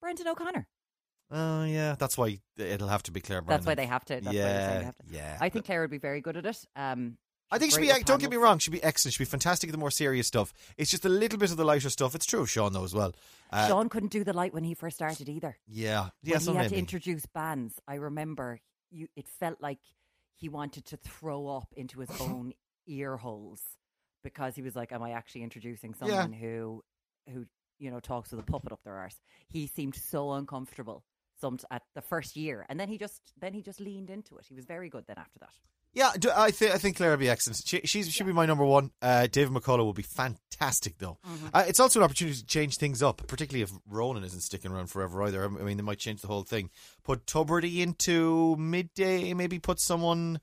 [0.01, 0.67] Brendan O'Connor.
[1.31, 1.97] Oh, yeah.
[1.99, 3.55] That's why it'll have to be Claire Byrne.
[3.57, 4.21] That's why they have to.
[4.21, 5.05] That's yeah, have to.
[5.11, 5.39] yeah.
[5.41, 6.59] I think Claire would be very good at it.
[6.77, 7.17] Um,
[7.51, 7.93] I think she'd be.
[8.05, 8.59] Don't get me wrong.
[8.59, 9.15] She'd be excellent.
[9.15, 10.53] She'd be fantastic at the more serious stuff.
[10.77, 12.15] It's just a little bit of the lighter stuff.
[12.15, 13.13] It's true of Sean though as well.
[13.51, 15.57] Uh, Sean couldn't do the light when he first started either.
[15.69, 16.09] Yeah.
[16.23, 16.35] yeah.
[16.39, 16.51] when Yeah.
[16.53, 16.69] he had maybe.
[16.71, 18.61] to introduce bands, I remember
[18.95, 19.09] you.
[19.17, 19.81] It felt like
[20.37, 22.53] he wanted to throw up into his own
[22.87, 23.61] ear holes
[24.23, 25.99] because he was like, "Am I actually introducing Yeah.
[26.07, 26.83] someone who,
[27.33, 27.47] who
[27.79, 31.05] you know, talks with a puppet up their arse?" He seemed so uncomfortable.
[31.41, 34.47] Some at the first year, and then he just then he just leaned into it.
[34.47, 35.53] He was very good then after that.
[35.95, 37.63] Yeah, I think I think Claire will be excellent.
[37.65, 38.91] She she's, she'll be my number one.
[39.01, 41.19] Uh, David McCullough will be fantastic though.
[41.25, 41.47] Mm-hmm.
[41.55, 44.89] Uh, it's also an opportunity to change things up, particularly if Ronan isn't sticking around
[44.89, 45.45] forever either.
[45.45, 46.71] I mean, they might change the whole thing.
[47.05, 50.41] Put Tubridy into midday, maybe put someone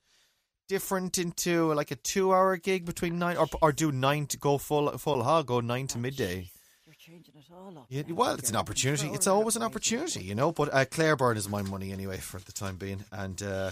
[0.70, 4.98] different into like a two-hour gig between nine, or or do nine to go full
[4.98, 6.50] full hog, go nine to midday.
[6.86, 7.88] You're changing it all up.
[7.90, 9.10] Yeah, well, it's an opportunity.
[9.10, 10.54] It's always an opportunity, you know.
[10.54, 13.72] But uh, Claire Byrne is my money anyway for the time being, and uh,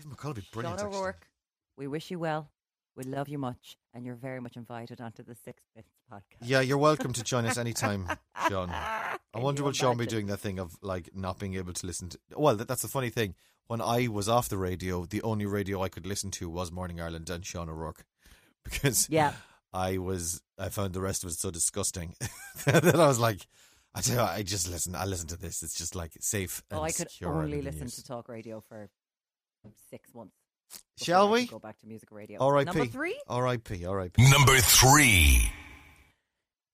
[0.00, 0.78] David McCullough would be brilliant.
[0.78, 0.98] Sean actually.
[1.00, 1.26] O'Rourke
[1.76, 2.50] We wish you well.
[2.96, 6.38] We love you much, and you're very much invited onto the Six Bits podcast.
[6.42, 8.08] Yeah, you're welcome to join us anytime,
[8.48, 8.70] Sean.
[8.70, 12.08] I wonder will Sean be doing that thing of like not being able to listen
[12.10, 12.18] to.
[12.36, 13.34] Well, that, that's the funny thing.
[13.68, 17.00] When I was off the radio, the only radio I could listen to was Morning
[17.00, 18.04] Ireland and Sean O'Rourke,
[18.64, 19.34] because Yeah.
[19.72, 22.16] I was I found the rest of it so disgusting
[22.64, 23.46] that I was like,
[23.94, 24.94] I tell you, what, I just listen.
[24.96, 25.62] I listen to this.
[25.62, 26.62] It's just like safe.
[26.70, 28.88] And Oh, I could only listen to talk radio for
[29.90, 30.34] six months.
[30.98, 31.46] Shall we?
[31.46, 32.38] Go back to music radio.
[32.40, 32.64] R.I.P.
[32.66, 33.20] Number three.
[33.28, 33.84] R.I.P.
[33.84, 34.30] R.I.P.
[34.30, 35.50] Number three.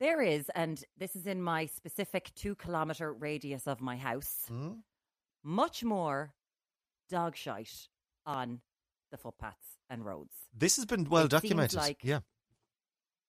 [0.00, 4.72] There is, and this is in my specific two kilometre radius of my house, Hmm?
[5.42, 6.34] much more
[7.08, 7.88] dog shite
[8.26, 8.60] on
[9.10, 10.34] the footpaths and roads.
[10.54, 11.78] This has been well It documented.
[11.78, 12.20] like- yeah.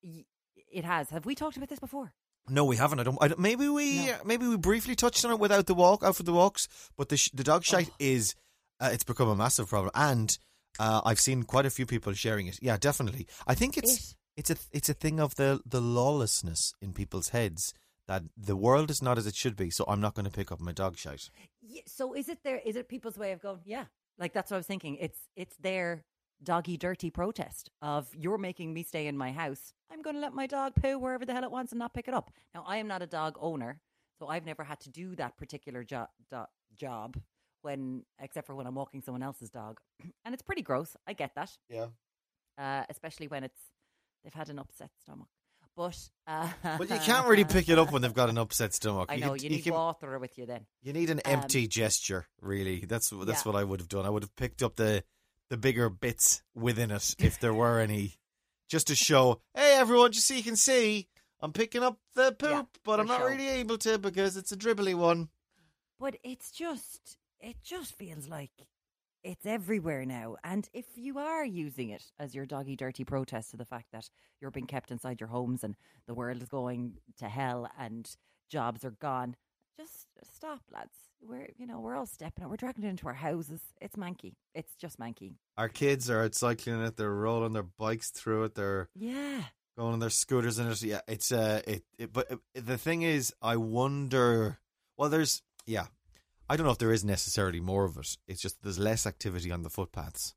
[0.04, 1.10] It has.
[1.12, 2.14] Have we talked about this before?
[2.50, 3.00] No, we haven't.
[3.00, 3.18] I don't.
[3.22, 4.18] I don't maybe we No.
[4.26, 6.68] maybe we briefly touched on it without the walk out for the walks,
[6.98, 7.96] but the sh- the dog shite Oh.
[8.00, 8.36] is
[8.80, 10.38] uh, it's become a massive problem, and
[10.80, 12.60] uh, I've seen quite a few people sharing it.
[12.62, 13.28] Yeah, definitely.
[13.48, 17.30] I think it's It- it's a it's a thing of the the lawlessness in people's
[17.30, 17.74] heads
[18.08, 19.72] that the world is not as it should be.
[19.72, 21.32] So I'm not going to pick up my dog shite.
[21.62, 22.62] Yeah, so is it there?
[22.64, 23.62] Is it people's way of going?
[23.66, 23.86] Yeah,
[24.20, 24.96] like that's what I was thinking.
[24.98, 26.04] It's it's their
[26.44, 29.74] doggy dirty protest of you're making me stay in my house.
[29.92, 32.08] I'm going to let my dog poo wherever the hell it wants and not pick
[32.08, 32.30] it up.
[32.54, 33.82] Now I am not a dog owner,
[34.20, 37.18] so I've never had to do that particular jo- do- job
[37.62, 39.80] when, except for when I'm walking someone else's dog,
[40.26, 40.96] and it's pretty gross.
[41.08, 41.88] I get that, Yeah.
[42.58, 43.60] uh, especially when it's
[44.24, 45.28] they've had an upset stomach.
[45.76, 49.10] But uh, But you can't really pick it up when they've got an upset stomach.
[49.12, 50.66] I You know can- you need can- water with you then.
[50.82, 52.80] You need an Um, empty gesture, really.
[52.86, 53.52] That's that's Yeah.
[53.52, 54.06] what I would have done.
[54.06, 55.04] I would have picked up the
[55.50, 58.16] the bigger bits within it if there were any,
[58.70, 61.08] just to show, hey everyone, just so you can see,
[61.40, 63.28] I'm picking up the poop, Yeah, but I'm not show.
[63.28, 65.30] really able to because it's a dribbly one.
[66.00, 68.52] But it's just, it just feels like
[69.24, 70.38] it's everywhere now.
[70.44, 74.10] And if you are using it as your doggy dirty protest to the fact that
[74.42, 75.76] you're being kept inside your homes and
[76.08, 78.10] the world is going to hell and
[78.50, 79.36] jobs are gone,
[79.78, 80.94] just stop, lads.
[81.22, 82.50] We're, you know, we're all stepping it.
[82.50, 83.60] We're dragging it into our houses.
[83.82, 84.36] It's manky.
[84.54, 85.34] It's just manky.
[85.58, 86.96] Our kids are out cycling it.
[86.96, 88.56] They're rolling their bikes through it.
[88.56, 89.44] They're Yeah.
[89.78, 90.82] going on their scooters in it.
[90.84, 91.84] Yeah, it's uh, it.
[91.98, 94.60] it but uh, the thing is, I wonder.
[94.96, 95.88] Well, there's yeah,
[96.50, 98.18] I don't know if there is necessarily more of it.
[98.28, 100.34] It's just there's less activity on the footpaths,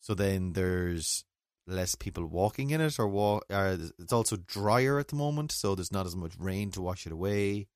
[0.00, 1.24] so then there's
[1.66, 3.44] less people walking in it, or walk.
[3.50, 7.06] Uh, it's also drier at the moment, so there's not as much rain to wash
[7.06, 7.68] it away.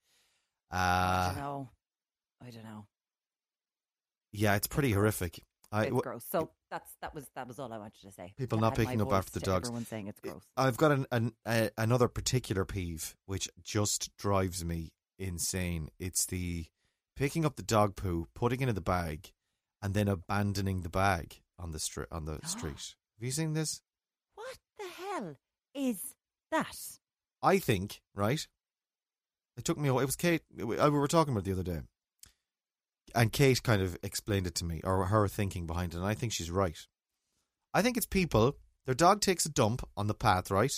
[0.70, 1.70] I Uh don't know.
[2.46, 2.86] I don't know.
[4.32, 5.40] yeah, it's pretty horrific.
[5.72, 6.24] I, It's gross.
[6.30, 8.32] So that's that was that was all I wanted to say.
[8.36, 9.68] People not picking up after the dogs.
[9.68, 10.42] Everyone saying it's gross.
[10.56, 15.88] I've got an, an a, another particular peeve which just drives me insane.
[15.98, 16.66] It's the
[17.18, 19.32] picking up the dog poo, putting it in the bag,
[19.82, 22.06] and then abandoning the bag on the street.
[22.12, 22.94] On the street.
[23.18, 23.82] Have you seen this?
[24.36, 25.36] What the hell
[25.74, 26.14] is
[26.52, 26.76] that?
[27.42, 28.46] I think right.
[29.56, 29.88] It took me.
[29.88, 30.02] a while.
[30.02, 30.42] It was Kate.
[30.56, 31.80] We uh, we were talking about it the other day,
[33.14, 36.14] and Kate kind of explained it to me, or her thinking behind it, and I
[36.14, 36.78] think she's right.
[37.74, 38.56] I think it's people.
[38.86, 40.72] Their dog takes a dump on the path, right,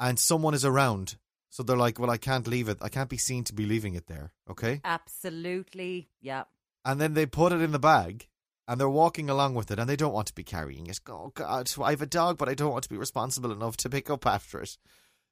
[0.00, 1.16] and someone is around,
[1.54, 2.78] so they're like, "Well, I can't leave it.
[2.86, 6.08] I can't be seen to be leaving it there." Okay, Absolutely.
[6.20, 6.44] Yeah.
[6.84, 8.28] and then they put it in the bag.
[8.66, 10.98] And they're walking along with it, and they don't want to be carrying it.
[11.06, 13.90] Oh God, I have a dog, but I don't want to be responsible enough to
[13.90, 14.78] pick up after it.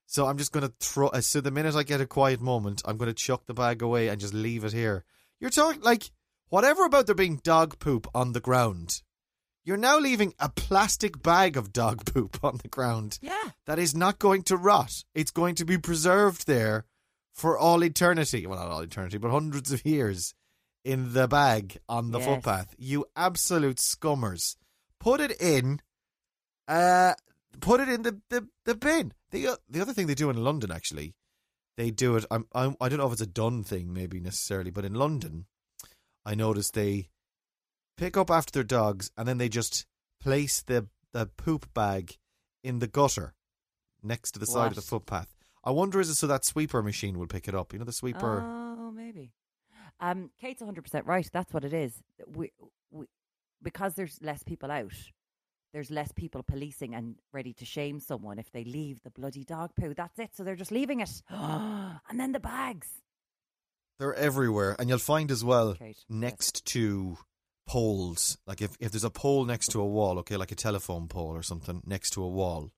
[0.05, 1.09] So I'm just going to throw.
[1.09, 3.81] uh, So the minute I get a quiet moment, I'm going to chuck the bag
[3.81, 5.07] away and just leave it here.
[5.41, 6.11] You're talking like
[6.51, 9.01] whatever about there being dog poop on the ground.
[9.65, 13.51] You're now leaving a plastic bag of dog poop on the ground Yeah.
[13.67, 15.05] that is not going to rot.
[15.15, 16.85] It's going to be preserved there
[17.33, 18.47] for all eternity.
[18.47, 20.35] Well, not all eternity, but hundreds of years
[20.85, 22.27] in the bag on the Yes.
[22.29, 22.75] footpath.
[22.77, 24.57] You absolute scummers.
[24.99, 25.81] Put it in.
[26.69, 27.15] Uh,
[27.61, 29.13] put it in the, the, the bin.
[29.31, 31.15] The the other thing they do in London actually,
[31.77, 32.25] they do it.
[32.31, 35.47] I'm, I'm I don't know if it's a done thing maybe necessarily, but in London,
[36.25, 37.09] I noticed they
[38.03, 39.87] pick up after their dogs and then they just
[40.21, 42.17] place the the poop bag
[42.65, 43.35] in the gutter
[44.03, 45.35] next to the side of the footpath.
[45.63, 47.73] I wonder is it so that sweeper machine will pick it up?
[47.73, 48.43] You know the sweeper.
[48.45, 49.31] Oh, maybe.
[50.01, 51.29] Um, Kate's 100% right.
[51.33, 51.95] That's what it is.
[52.27, 52.51] We,
[52.91, 53.07] we,
[53.63, 54.95] because there's less people out,
[55.73, 59.71] there's less people policing and ready to shame someone if they leave the bloody dog
[59.79, 59.95] poo.
[59.95, 60.31] That's it.
[60.35, 61.23] So they're just leaving it.
[61.31, 62.89] and then the bags.
[64.01, 66.05] They're everywhere, and you'll find as well Kate, yes.
[66.09, 67.19] next to
[67.67, 68.39] poles.
[68.47, 71.31] Like if, if there's a pole next to a wall, okay, like a telephone pole
[71.37, 72.71] or something next to a wall,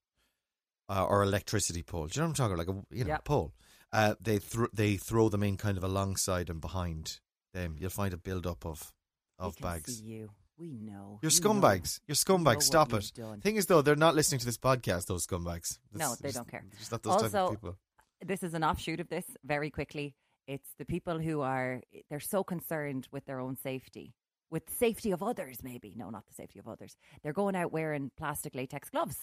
[0.88, 2.06] uh, or electricity pole.
[2.06, 2.54] Do you know what I'm talking?
[2.60, 2.76] About?
[2.76, 3.24] Like a you know Yep.
[3.24, 3.52] pole.
[3.92, 7.20] Uh, they thro- they throw them in kind of alongside and behind
[7.52, 7.76] them.
[7.78, 8.92] You'll find a build up of
[9.38, 10.00] of bags.
[10.02, 10.30] You.
[10.56, 11.18] We know.
[11.20, 11.50] You're We know.
[11.60, 11.98] scumbags.
[12.06, 12.62] You're scumbags.
[12.62, 13.10] Stop it.
[13.14, 13.40] done.
[13.40, 15.06] Thing is, though, they're not listening to this podcast.
[15.06, 15.78] Those scumbags.
[15.92, 16.64] No, they don't care.
[16.78, 17.76] Just not those type of Also, people.
[18.24, 20.14] This is an offshoot of this very quickly.
[20.46, 24.14] It's the people who are, they're so concerned with their own safety,
[24.54, 25.92] with the safety of others, maybe.
[25.96, 26.96] No, not the safety of others.
[27.22, 29.16] They're going out wearing plastic latex gloves.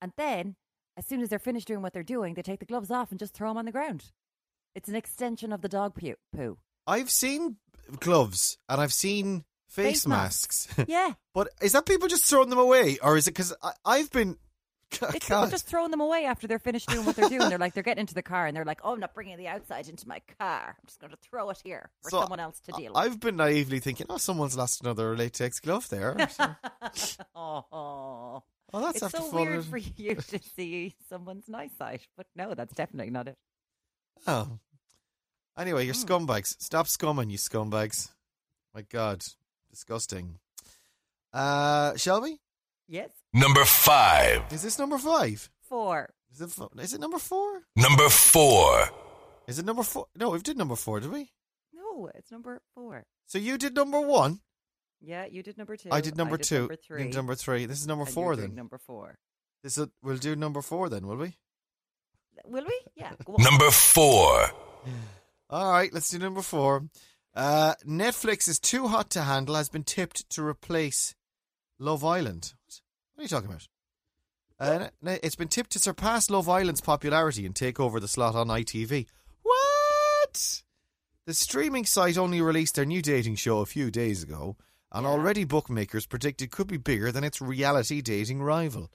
[0.00, 0.56] And then,
[0.96, 3.20] as soon as they're finished doing what they're doing, they take the gloves off and
[3.20, 4.06] just throw them on the ground.
[4.74, 6.14] It's an extension of the dog poo.
[6.34, 6.56] poo.
[6.86, 7.56] I've seen
[8.00, 10.68] gloves and I've seen face, Face masks.
[10.68, 10.84] masks.
[10.88, 11.12] Yeah.
[11.34, 14.36] but is that people just throwing them away, or is it because I've been?
[15.14, 17.48] It's people just throwing them away after they're finished doing what they're doing.
[17.48, 19.48] They're like, they're getting into the car and they're like, oh, I'm not bringing the
[19.48, 20.76] outside into my car.
[20.78, 22.96] I'm just going to throw it here for So, someone else to deal with.
[23.02, 26.16] I've been naively thinking, oh, someone's lost another latex glove there.
[27.34, 32.54] oh, oh, that's it's so weird for you to see someone's nice side, but no,
[32.54, 33.36] that's definitely not it.
[34.26, 34.58] Oh.
[35.58, 36.04] Anyway, you're Hmm.
[36.04, 36.54] scumbags.
[36.60, 38.10] Stop scumming, you scumbags.
[38.74, 39.22] My God,
[39.70, 40.38] disgusting.
[41.32, 42.38] Uh, shall we?
[42.88, 44.42] Yes, Number five.
[44.52, 45.50] Is this number five?
[45.68, 46.10] four.
[46.32, 46.50] Is it?
[46.50, 47.62] fo- Is it number four?
[47.74, 48.88] Number four.
[49.48, 50.06] Is it number four?
[50.16, 51.30] No, we did number four, did we?
[51.74, 53.04] No, it's number four.
[53.26, 54.40] So you did number one.
[55.00, 55.88] Yeah, you did number two.
[55.92, 56.60] I did number two.
[56.60, 57.02] Number you three.
[57.04, 57.66] did number three.
[57.66, 58.56] This is number and four you're doing then.
[58.56, 59.18] Number four.
[59.64, 61.36] This is, we'll do number four then, will we?
[62.44, 62.80] Will we?
[62.94, 63.12] Yeah.
[63.38, 64.50] Number four.
[65.50, 66.86] All right, let's do number four.
[67.34, 69.54] Uh, Netflix is too hot to handle.
[69.56, 71.14] Has been tipped to replace
[71.78, 72.54] Love Island.
[73.14, 73.68] What, are you talking about?
[74.58, 74.88] Uh,
[75.22, 79.06] it's been tipped to surpass Love Island's popularity and take over the slot on ITV.
[79.42, 80.62] What?
[81.26, 84.56] The streaming site only released their new dating show a few days ago,
[84.92, 85.10] and Yeah.
[85.10, 88.90] already bookmakers predict it could be bigger than its reality dating rival.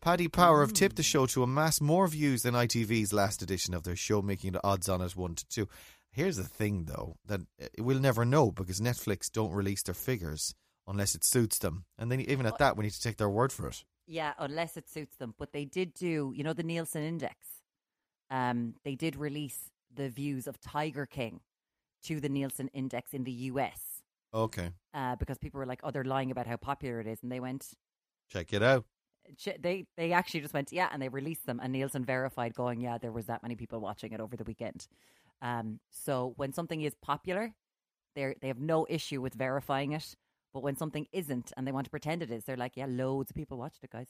[0.00, 3.84] Paddy Power have tipped the show to amass more views than ITV's last edition of
[3.84, 5.68] their show, making the odds on it one to two.
[6.10, 10.54] Here's the thing, though, that uh, we'll never know because Netflix don't release their figures
[10.86, 13.52] unless it suits them, and then even at that, we need to take their word
[13.52, 13.84] for it.
[14.06, 15.34] Yeah, unless it suits them.
[15.38, 17.36] But they did do, you know, the Nielsen Index.
[18.30, 21.40] Um, they did release the views of Tiger King
[22.04, 24.02] to the Nielsen Index in the US
[24.34, 27.30] Okay, uh, because people were like, "Oh, they're lying about how popular it is," and
[27.30, 27.74] they went,
[28.28, 28.84] check it out.
[29.36, 32.80] ch- they they actually just went, "Yeah," and they released them, and Nielsen verified, going,
[32.80, 34.88] "Yeah, there was that many people watching it over the weekend."
[35.42, 37.54] Um, so when something is popular,
[38.14, 40.16] they they have no issue with verifying it.
[40.52, 43.30] But when something isn't, and they want to pretend it is, they're like, "Yeah, loads
[43.30, 44.08] of people watched it, guys,"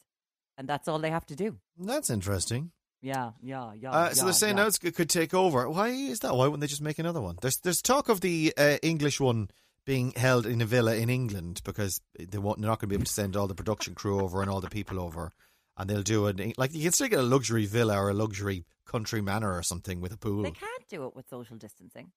[0.59, 1.59] and that's all they have to do.
[1.79, 2.73] That's interesting.
[3.03, 3.91] Yeah, yeah, yeah.
[3.91, 4.63] Uh, so yeah, they're saying yeah.
[4.63, 5.69] now it could take over.
[5.69, 6.35] Why is that?
[6.35, 7.37] Why wouldn't they just make another one?
[7.43, 9.49] There's there's talk of the uh, English one
[9.85, 12.95] being held in a villa in England because they won't, they're not going to be
[12.95, 15.33] able to send all the production crew over and all the people over,
[15.77, 18.65] and they'll do it like you can still get a luxury villa or a luxury
[18.87, 20.43] country manor or something with a pool.
[20.43, 22.13] They can't do it with social distancing.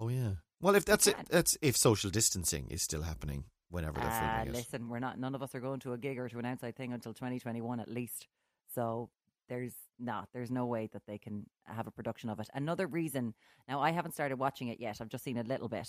[0.00, 0.32] Oh yeah.
[0.60, 4.48] Well, if that's it, that's if social distancing is still happening whenever they're Uh, filming
[4.48, 4.52] it.
[4.58, 5.18] listen, we're not.
[5.18, 7.78] None of us are going to a gig or to an outside thing until 2021
[7.80, 8.26] at least.
[8.74, 9.10] So
[9.48, 10.28] there's not.
[10.32, 12.48] There's no way that they can have a production of it.
[12.54, 13.34] Another reason.
[13.68, 14.98] Now I haven't started watching it yet.
[15.00, 15.88] I've just seen a little bit.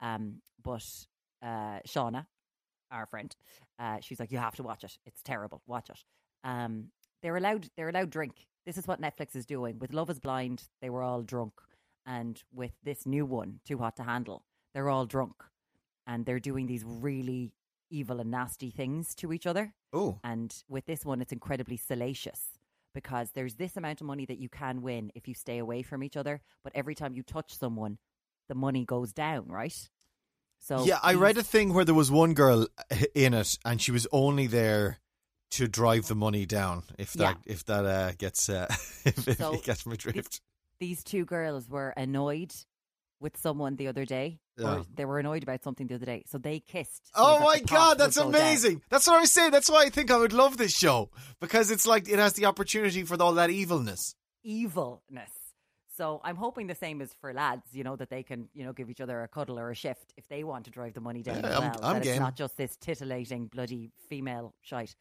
[0.00, 0.86] Um, but
[1.42, 2.26] uh, Shauna,
[2.90, 3.34] our friend,
[3.78, 4.96] uh, she's like, you have to watch it.
[5.06, 5.62] It's terrible.
[5.66, 6.02] Watch it.
[6.44, 6.86] Um,
[7.22, 7.68] they're allowed.
[7.76, 8.46] They're allowed drink.
[8.66, 10.64] This is what Netflix is doing with Love Is Blind.
[10.80, 11.54] They were all drunk,
[12.06, 15.34] and with this new one, Too Hot to Handle, they're all drunk,
[16.06, 17.52] and they're doing these really
[17.90, 19.74] evil and nasty things to each other.
[19.92, 22.40] Oh, And with this one, it's incredibly salacious
[22.94, 26.02] because there's this amount of money that you can win if you stay away from
[26.02, 26.40] each other.
[26.64, 27.98] But every time you touch someone,
[28.48, 29.76] the money goes down, right?
[30.60, 30.98] So yeah.
[31.02, 32.66] I read a thing where there was one girl
[33.14, 34.98] in it, and she was only there
[35.52, 36.84] to drive the money down.
[36.98, 38.66] If that if that uh, gets uh,
[39.04, 40.40] if, So it gets.
[40.80, 42.52] These two girls were annoyed
[43.20, 44.78] with someone the other day, Yeah.
[44.78, 47.06] or they were annoyed about something the other day, so they kissed.
[47.08, 48.34] so Oh my god, that's go down.
[48.34, 48.82] amazing!
[48.88, 49.50] That's what I was saying.
[49.50, 52.46] That's why I think I would love this show because it's like it has the
[52.46, 54.14] opportunity for all that evilness.
[54.42, 55.30] evilness.
[55.96, 58.72] So I'm hoping the same is for lads, you know, that they can, you know,
[58.72, 61.22] give each other a cuddle or a shift if they want to drive the money
[61.22, 62.12] down Yeah, as I'm- I'm that game.
[62.12, 64.94] it's not just this titillating bloody female shite.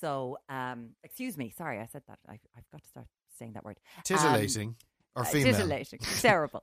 [0.00, 2.20] So, um, excuse me, sorry, I said that.
[2.26, 3.06] I, I've got to start
[3.38, 3.78] saying that word.
[4.04, 4.76] Titillating
[5.16, 5.52] or Uh, female.
[5.54, 5.98] Titillating.
[6.20, 6.62] Terrible.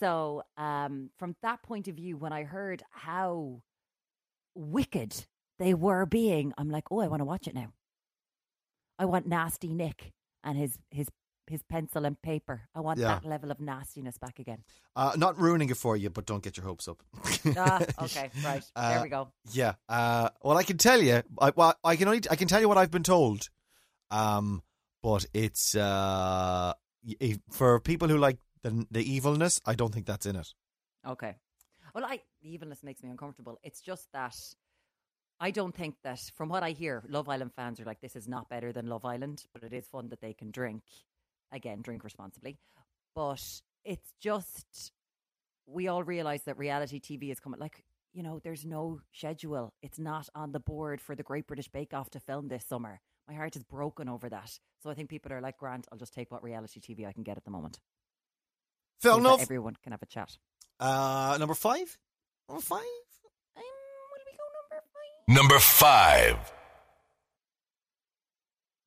[0.00, 3.62] So, um, from that point of view, when I heard how
[4.54, 5.26] wicked
[5.58, 7.72] they were being, I'm like, oh, I want to watch it now.
[8.98, 11.08] I want nasty Nick and his his
[11.46, 12.62] his pencil and paper.
[12.74, 13.08] I want Yeah.
[13.08, 14.64] that level of nastiness back again.
[14.96, 17.02] Uh, not ruining it for you, but don't get your hopes up.
[17.56, 18.64] ah, okay, right.
[18.74, 19.28] there Uh, we go.
[19.52, 19.74] Yeah.
[19.88, 21.22] Uh, well, I can tell you.
[21.38, 22.22] I, well, I can only.
[22.30, 23.50] I can tell you what I've been told.
[24.10, 24.62] Um,
[25.02, 26.72] but it's uh,
[27.50, 29.60] for people who like the the evilness.
[29.64, 30.54] I don't think that's in it.
[31.06, 31.36] Okay.
[31.94, 33.58] Well, I the evilness makes me uncomfortable.
[33.62, 34.36] It's just that
[35.40, 38.28] I don't think that, from what I hear, Love Island fans are like, this is
[38.28, 40.82] not better than Love Island, but it is fun that they can drink.
[41.52, 42.56] Again, drink responsibly.
[43.14, 43.42] But
[43.84, 44.92] it's just,
[45.66, 47.60] we all realize that reality TV is coming.
[47.60, 49.72] Like, you know, there's no schedule.
[49.82, 53.00] It's not on the board for the Great British Bake Off to film this summer.
[53.28, 54.58] My heart is broken over that.
[54.82, 57.22] So I think people are like, Grant, I'll just take what reality TV I can
[57.22, 57.78] get at the moment.
[59.00, 59.40] Fair so enough.
[59.40, 60.36] everyone can have a chat.
[60.78, 61.96] Uh, number five.
[62.48, 62.78] Number five.
[62.80, 63.62] Um,
[64.12, 65.36] will we go number five?
[65.36, 66.52] Number five.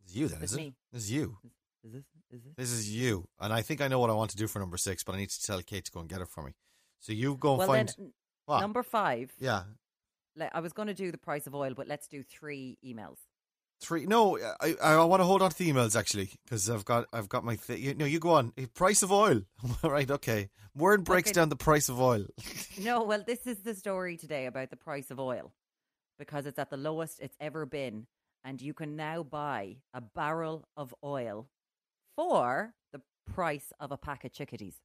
[0.03, 0.61] This is you then, It's is it?
[0.61, 0.73] me.
[0.91, 1.37] This is you.
[1.83, 2.03] Is this?
[2.31, 2.53] Is this?
[2.57, 3.27] This is you.
[3.39, 5.17] And I think I know what I want to do for number six, but I
[5.17, 6.51] need to tell Kate to go and get it for me.
[6.99, 7.93] So you go and Well, find.
[7.97, 8.11] then,
[8.45, 8.61] What?
[8.61, 9.31] number five.
[9.39, 9.63] yeah.
[10.53, 13.17] I was going to do the price of oil, but let's do three emails.
[13.79, 14.05] Three.
[14.07, 17.29] No, I I, want to hold on to the emails actually because I've got I've
[17.29, 18.05] got my th- you, no.
[18.05, 18.51] You go on.
[18.73, 19.41] Price of oil.
[19.83, 20.09] right.
[20.09, 20.49] Okay.
[20.75, 21.35] Word breaks Okay.
[21.35, 22.25] down the price of oil.
[22.79, 25.51] No, well, this is the story today about the price of oil
[26.19, 28.07] because it's at the lowest it's ever been.
[28.43, 31.49] And you can now buy a barrel of oil
[32.15, 34.75] for the price of a pack of chickadees.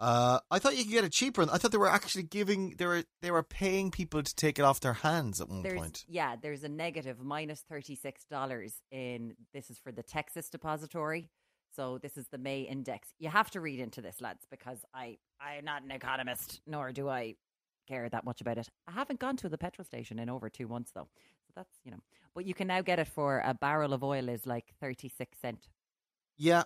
[0.00, 1.42] Uh, I thought you could get it cheaper.
[1.42, 4.62] I thought they were actually giving they were they were paying people to take it
[4.62, 6.04] off their hands at one There's, point.
[6.06, 11.28] yeah, there's a negative minus $36 in this is for the Texas depository.
[11.74, 13.08] So this is the May index.
[13.18, 17.08] You have to read into this, lads, because I I'm not an economist, nor do
[17.08, 17.34] I
[17.88, 18.68] care that much about it.
[18.86, 21.08] I haven't gone to the petrol station in over two months though,
[21.46, 22.00] so that's you know.
[22.34, 25.38] But you can now get it for a barrel of oil is like thirty six
[25.40, 25.66] cent.
[26.36, 26.62] Yeah,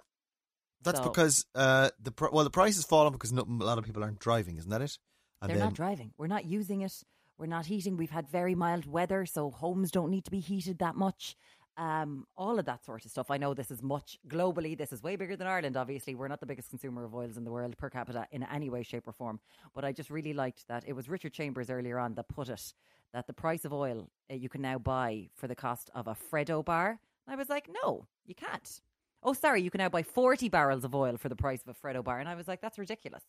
[0.82, 3.78] that's So- because uh the pr- well the price has fallen because no, a lot
[3.78, 4.98] of people aren't driving, isn't that it?
[5.40, 6.12] And They're then not driving.
[6.18, 6.92] We're not using it.
[7.38, 7.96] We're not heating.
[7.96, 11.36] We've had very mild weather, so homes don't need to be heated that much.
[11.76, 13.30] Um, all of that sort of stuff.
[13.30, 14.76] I know this is much globally.
[14.76, 15.76] This is way bigger than Ireland.
[15.76, 18.68] Obviously, we're not the biggest consumer of oils in the world per capita in any
[18.68, 19.40] way, shape, or form.
[19.74, 22.74] But I just really liked that it was Richard Chambers earlier on that put it
[23.14, 26.14] that the price of oil uh, you can now buy for the cost of a
[26.30, 27.00] Freddo bar.
[27.26, 28.80] I was like, no, you can't.
[29.22, 31.86] Oh, sorry, you can now buy forty barrels of oil for the price of a
[31.86, 33.22] Freddo bar, and I was like, that's ridiculous.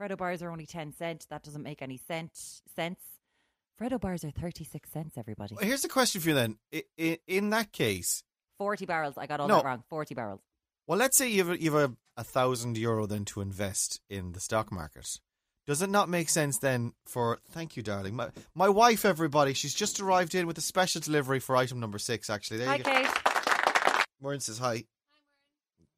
[0.00, 1.26] Freddo bars are only 10 cent.
[1.30, 2.30] That doesn't make any cent,
[2.74, 2.98] sense.
[3.80, 5.54] Freddo bars are 36 cents, everybody.
[5.54, 6.56] Well, here's the question for you then.
[6.74, 8.24] I, I, in that case,
[8.58, 9.14] 40 barrels.
[9.16, 9.56] I got all No.
[9.56, 9.84] that wrong.
[9.88, 10.40] 40 barrels.
[10.86, 14.72] well, let's say you have a, a, thousand euro then to invest in the stock
[14.72, 15.08] market.
[15.66, 17.38] Does it not make sense then for?
[17.50, 18.16] Thank you, darling.
[18.16, 21.98] My my wife, everybody, she's just arrived in with a special delivery for item number
[21.98, 22.28] six.
[22.28, 22.90] Actually, there Hi, you go.
[22.90, 24.04] Kate.
[24.20, 24.84] Maureen says hi.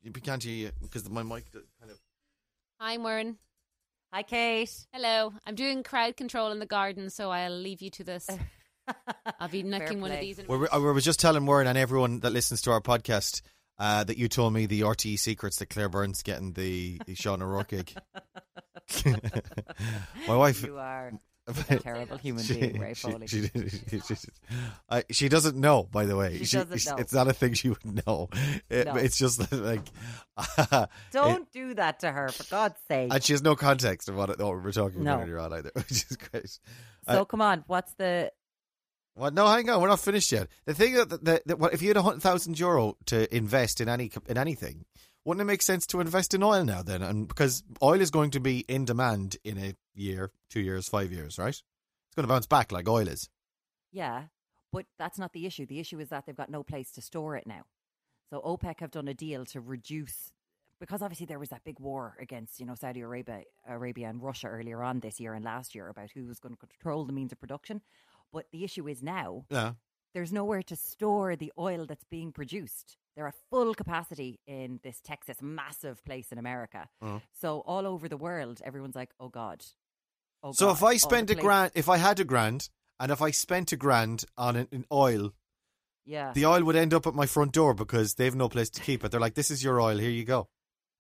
[0.05, 1.99] You can't hear you because my mic d- kind of.
[2.79, 3.38] Hi, Warren.
[4.12, 4.71] Hi, Kate.
[4.93, 5.33] Hello.
[5.47, 8.29] I'm doing crowd control in the garden, so I'll leave you to this.
[9.40, 10.38] I'll be nicking one of these.
[10.38, 13.40] In We were, I was just telling Warren and everyone that listens to our podcast
[13.79, 17.43] uh, that you told me the RTE secrets that Claire Byrne's getting the, the Sean
[17.43, 17.95] O'Rourke gig.
[20.29, 20.62] my wife.
[20.62, 21.12] You are
[21.69, 23.27] a terrible human being, Ray Foley.
[23.27, 24.15] She, she, she,
[24.89, 26.39] I- she doesn't know, by the way.
[26.45, 26.97] She doesn't know.
[27.01, 28.29] It's not a thing she would know.
[28.71, 28.97] It- No.
[28.97, 33.13] It's just that, like, Don't do that to her, for God's sake.
[33.13, 35.23] and she has no context of what, it, what we're talking about No.
[35.23, 36.59] earlier on either, which is great.
[37.09, 37.65] so come on.
[37.67, 38.33] What's the.
[39.17, 40.49] Well, no, hang on, we're not finished yet.
[40.65, 43.81] The thing that, that, that what, if you had a hundred thousand euro to invest
[43.81, 44.87] in any in anything,
[45.25, 47.03] wouldn't it make sense to invest in oil now then?
[47.03, 51.13] And because oil is going to be in demand in a year, two years, five
[51.13, 51.49] years, right?
[51.49, 53.29] It's going to bounce back like oil is.
[53.91, 54.25] Yeah,
[54.73, 55.67] but that's not the issue.
[55.67, 57.63] The issue is that they've got no place to store it now.
[58.31, 60.33] So OPEC have done a deal to reduce
[60.81, 64.49] because obviously there was that big war against you know Saudi Arabia, Arabia and Russia
[64.49, 67.33] earlier on this year and last year about who was going to control the means
[67.33, 67.81] of production.
[68.33, 69.75] But the issue is now Yeah.
[70.14, 72.96] There's nowhere to store the oil that's being produced.
[73.14, 76.88] They're at full capacity in this Texas massive place in America.
[77.03, 77.20] Oh.
[77.33, 79.64] So all over the world, everyone's like, "Oh God."
[80.42, 83.20] Oh So God, if I spent a grand, if I had a grand, and if
[83.22, 85.33] I spent a grand on an, an oil,
[86.05, 88.81] yeah, the oil would end up at my front door because they've no place to
[88.81, 89.11] keep it.
[89.11, 89.98] They're like, "This is your oil.
[89.98, 90.48] Here you go."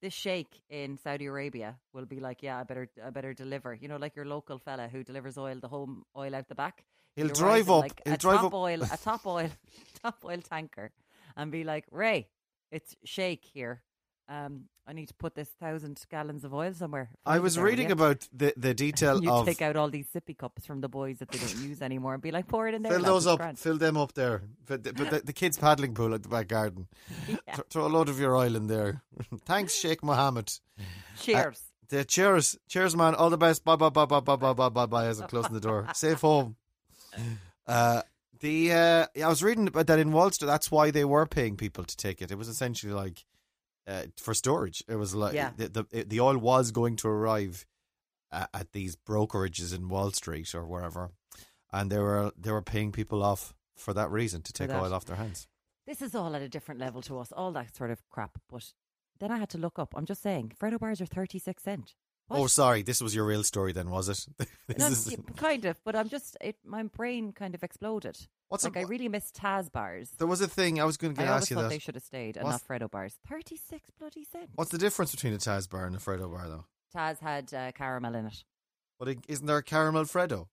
[0.04, 3.72] this sheikh in Saudi Arabia will be like, yeah, I better, I better deliver.
[3.72, 6.84] You know, like your local fella who delivers oil, the home oil out the back.
[7.16, 9.50] He'll drive up- like, he'll a drive top up- oil, a top oil,
[10.02, 10.90] top oil tanker,
[11.36, 12.28] and be like, Ray,
[12.70, 13.82] it's Sheikh here.
[14.26, 17.10] Um, I need to put this thousand gallons of oil somewhere.
[17.26, 20.36] I was reading ya?" about the the detail you of take out all these sippy
[20.36, 22.80] cups from the boys that they don't use anymore and be like, pour it in
[22.82, 22.92] there.
[22.92, 24.42] fill those up, grand." fill them up there.
[24.66, 26.88] But, the, but the, the kids paddling pool at the back garden.
[27.28, 27.36] Yeah.
[27.54, 29.02] Th- Throw a load of your oil in there.
[29.44, 30.50] Thanks, Sheikh Mohammed.
[31.20, 31.60] Cheers.
[31.90, 33.14] The cheers, cheers, man.
[33.14, 33.62] All the best.
[33.62, 35.06] Bye, bye, bye, bye, bye, bye, bye, bye, bye.
[35.06, 36.56] As I'm closing the door, safe home.
[37.66, 38.02] Uh,
[38.40, 40.46] the uh, yeah, I was reading about that in Wall Street.
[40.48, 42.30] That's why they were paying people to take it.
[42.30, 43.24] It was essentially like
[43.86, 44.82] uh, for storage.
[44.88, 45.50] It was like Yeah.
[45.56, 47.64] the, the the oil was going to arrive
[48.32, 51.10] at, at these brokerages in Wall Street or wherever.
[51.72, 55.04] and they were they were paying people off for that reason to take oil off
[55.06, 55.46] their hands.
[55.86, 58.38] This is all at a different level to us, all that sort of crap.
[58.48, 58.72] But
[59.20, 59.92] then I had to look up.
[59.96, 61.94] I'm just saying, Freddo bars are 36 cent.
[62.28, 62.40] What?
[62.40, 64.26] Oh, sorry, this was your real story then, was it?
[64.78, 68.16] No, is- kind of, but I'm just, it, my brain kind of exploded.
[68.48, 70.10] What's like, a- I really miss Taz bars.
[70.18, 71.68] there was a thing I was going to I ask you thought that.
[71.68, 73.18] they should have stayed and What's- not Freddo bars.
[73.28, 74.52] 36 bloody cents.
[74.54, 76.64] What's the difference between a Taz bar and a Freddo bar, though?
[76.96, 78.44] Taz had uh, caramel in it.
[78.98, 80.46] But is isn't there a caramel Freddo?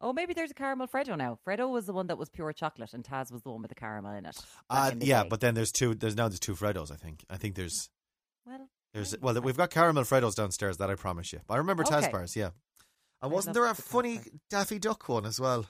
[0.00, 1.38] Oh, maybe there's a caramel Freddo now.
[1.46, 3.74] Freddo was the one that was pure chocolate, and Taz was the one with the
[3.74, 4.36] caramel in it.
[4.68, 5.28] Uh, in yeah, day.
[5.30, 5.94] but then there's two.
[5.94, 6.90] There's now there's two Freddos.
[6.92, 7.24] I think.
[7.30, 7.88] I think there's
[8.44, 10.78] well, there's well we've got caramel Freddos downstairs.
[10.78, 11.40] That I promise you.
[11.46, 12.10] But I remember Taz Okay.
[12.12, 12.34] bars.
[12.34, 12.46] Yeah.
[12.46, 12.52] And
[13.22, 14.20] I wasn't there a funny.
[14.50, 15.66] Daffy Duck one as well?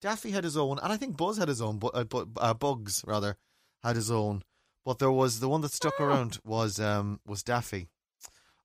[0.00, 1.78] Daffy had his own, and I think Buzz had his own.
[1.78, 3.36] But uh, bu- uh, Bugs rather
[3.82, 4.42] had his own.
[4.84, 6.04] But there was the one that stuck Oh.
[6.04, 7.88] around was um was Daffy.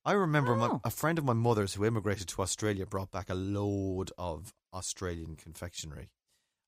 [0.04, 0.80] I remember my, Oh.
[0.84, 5.34] a friend of my mother's who immigrated to Australia brought back a load of Australian
[5.36, 6.10] confectionery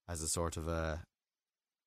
[0.08, 1.04] as a sort of a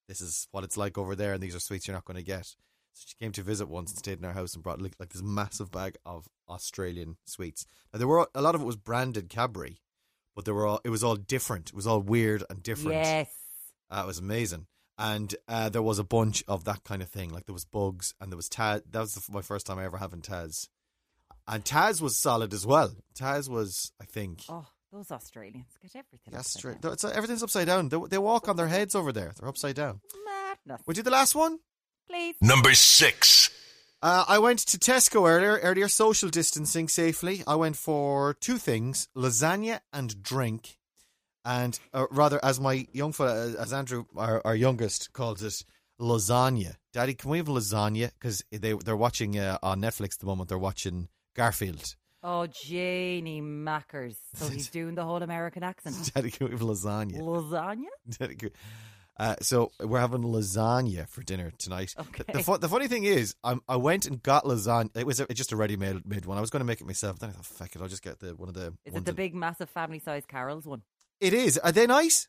[0.07, 2.23] this is what it's like over there and these are sweets you're not going to
[2.23, 2.55] get.
[2.93, 5.09] So she came to visit once and stayed in our house and brought like, like
[5.09, 7.65] this massive bag of Australian sweets.
[7.93, 9.79] Now there were a lot of it was branded Cadbury,
[10.35, 11.69] but there were all it was all different.
[11.69, 12.97] It was all weird and different.
[12.97, 13.29] Yes.
[13.89, 14.67] Uh, it was amazing.
[14.97, 17.29] And uh, there was a bunch of that kind of thing.
[17.29, 18.81] Like there was bugs and there was Taz.
[18.91, 20.67] That was the, my first time I ever having Taz.
[21.47, 22.93] And Taz was solid as well.
[23.17, 26.31] Taz was, I think, Oh, those Australians get everything.
[26.33, 26.81] that's upside straight.
[26.81, 26.93] down.
[26.93, 27.89] It's, everything's upside down.
[27.89, 29.31] They, they walk on their heads over there.
[29.39, 30.01] They're upside down.
[30.25, 30.83] Madness.
[30.85, 31.57] We do the last one.
[32.09, 32.35] Please.
[32.41, 33.49] Number six.
[34.03, 37.43] Uh, I went to Tesco earlier, earlier social distancing safely.
[37.45, 40.77] I went for two things lasagna and drink.
[41.45, 45.63] And uh, rather, as my young fella, as Andrew, our, our youngest, calls it,
[45.99, 46.75] lasagna.
[46.93, 48.11] Daddy, can we have lasagna?
[48.19, 51.95] Because they, they're watching uh, on Netflix at the moment, they're watching Garfield.
[52.23, 54.17] Oh, Janie Mackers.
[54.35, 56.11] So he's doing the whole American accent.
[56.13, 57.19] Daddy, can we have lasagna?
[57.19, 57.85] Lasagna?
[58.19, 58.51] Daddy, can-
[59.21, 61.93] Uh, so we're having lasagna for dinner tonight.
[61.95, 62.23] The- Okay.
[62.33, 64.89] The, fu- the funny thing is, i I went and got lasagna.
[64.97, 66.37] It was a, just a ready-made made one.
[66.37, 67.19] I was going to make it myself.
[67.19, 68.73] Then I thought, fuck it, I'll just get the one of the.
[68.85, 70.81] Is it the that- big, massive family-sized Carol's one?
[71.19, 71.57] It is.
[71.59, 72.27] Are they nice?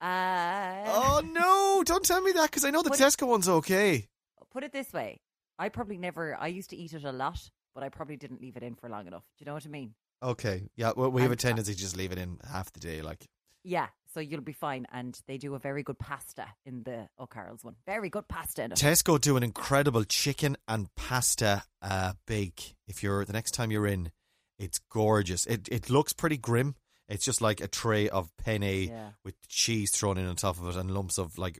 [0.00, 1.82] Uh, Oh no!
[1.84, 4.08] Don't tell me that because I know the What- Tesco one's okay.
[4.52, 5.20] Put it this way
[5.58, 7.38] I probably never, I used to eat it a lot,
[7.74, 9.24] but I probably didn't leave it in for long enough.
[9.38, 9.94] Do you know what I mean?
[10.22, 10.92] Okay, yeah.
[10.96, 13.02] Well, we have a tendency to just leave it in half the day.
[13.02, 13.26] Like
[13.64, 14.86] Yeah, so you'll be fine.
[14.92, 17.76] And they do a very good pasta in the O'Carroll's one.
[17.86, 18.70] Very good pasta in.
[18.72, 22.74] Tesco do an incredible chicken and pasta uh, bake.
[22.86, 24.12] If you're the next time you're in,
[24.58, 25.46] it's gorgeous.
[25.46, 26.74] It it looks pretty grim.
[27.08, 29.10] It's just like a tray of penne Yeah.
[29.24, 31.58] with cheese thrown in on top of it and lumps of like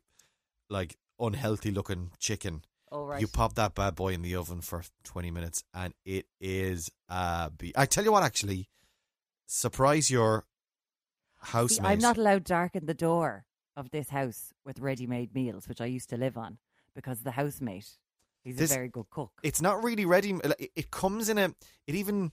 [0.70, 2.62] like unhealthy looking chicken.
[2.92, 3.20] Oh, right.
[3.20, 7.48] You pop that bad boy in the oven for 20 minutes and it is uh
[7.50, 8.68] be- I tell you what actually
[9.46, 10.44] surprise your
[11.52, 11.80] See.
[11.82, 13.44] I'm not allowed to darken the door
[13.76, 16.58] of this house with ready made meals, which I used to live on,
[16.94, 17.88] because the housemate,
[18.42, 19.32] he's This- a very good cook.
[19.42, 21.54] It's not really ready it, comes in a
[21.86, 22.32] it even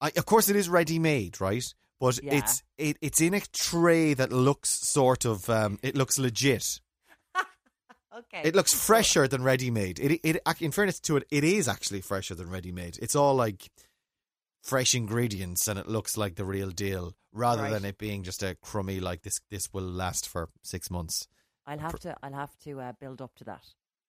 [0.00, 1.64] I, of course it is ready made, right?
[2.00, 2.34] But Yeah.
[2.34, 6.80] it's it, it's in a tray that looks sort of um it looks legit.
[8.18, 8.42] okay.
[8.44, 9.98] It looks fresher than ready made.
[9.98, 12.98] It, it it in fairness to it, it is actually fresher than ready made.
[13.00, 13.70] It's all like
[14.64, 17.70] fresh ingredients, and it looks like the real deal, rather Right.
[17.70, 19.40] than it being just a crummy like this.
[19.50, 21.28] This will last for six months.
[21.66, 22.16] I'll have to.
[22.22, 23.64] I'll have to uh, build up to that.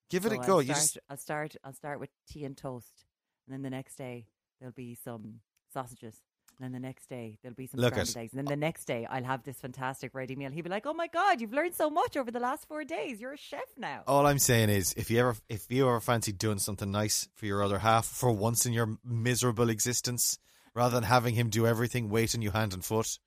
[0.10, 0.60] Give it So a I'll go.
[0.60, 1.56] You Start, just I'll start.
[1.64, 3.06] I'll start with tea and toast,
[3.46, 4.28] and then the next day
[4.60, 5.42] there'll be some
[5.74, 6.22] sausages.
[6.58, 8.86] And then the next day there'll be some Look scrambled eggs, and then the next
[8.86, 10.52] day I'll have this fantastic ready meal.
[10.52, 13.20] He'll be like, "Oh my god, you've learned so much over the last four days.
[13.20, 16.32] You're a chef now." all I'm saying is, if you ever if you ever fancy
[16.32, 20.40] doing something nice for your other half for once in your miserable existence,
[20.74, 23.20] rather than having him do everything, waiting you hand and foot,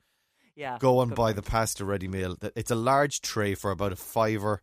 [0.56, 1.36] yeah, go and buy point.
[1.36, 2.36] the pasta ready meal.
[2.40, 4.62] That- It's a large tray for about a fiver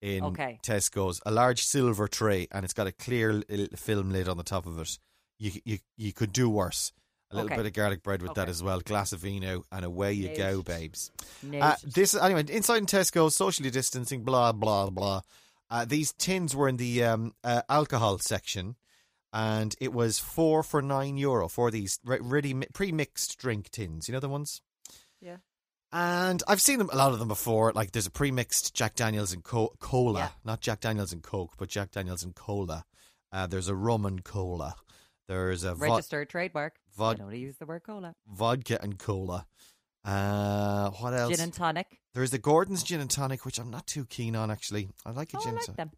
[0.00, 0.58] in Okay.
[0.64, 3.42] Tesco's, a large silver tray, and it's got a clear
[3.76, 4.98] film lid on the top of it.
[5.38, 6.92] You you you could do worse.
[7.30, 7.56] A little Okay.
[7.56, 10.62] bit of garlic bread with that as well, glass of vino, and away you go,
[10.62, 11.12] babes.
[11.60, 15.20] Uh, this anyway inside in Tesco, socially distancing, blah blah blah.
[15.70, 18.74] Uh, these tins were in the um, uh, alcohol section,
[19.32, 24.08] and it was four for nine euro for these re- ready pre-mixed drink tins.
[24.08, 24.60] You know the ones.
[25.20, 25.36] yeah.
[25.92, 27.72] And I've seen them a lot of them before.
[27.72, 30.28] Like there's a pre-mixed Jack Daniels and co- cola, Yeah.
[30.44, 32.84] not Jack Daniels and Coke, but Jack Daniels and cola.
[33.32, 34.76] Uh, there's a rum and cola.
[35.30, 36.74] There's a vo- Registered trademark.
[36.98, 38.14] vod- I don't use the word cola.
[38.26, 39.46] vodka and cola.
[40.04, 41.30] Uh, what else?
[41.36, 42.00] Gin and tonic.
[42.14, 44.88] There's the Gordon's gin and tonic, which I'm not too keen on actually.
[45.06, 45.54] I like a Oh, I gin.
[45.54, 45.76] like tonic.
[45.76, 45.90] them.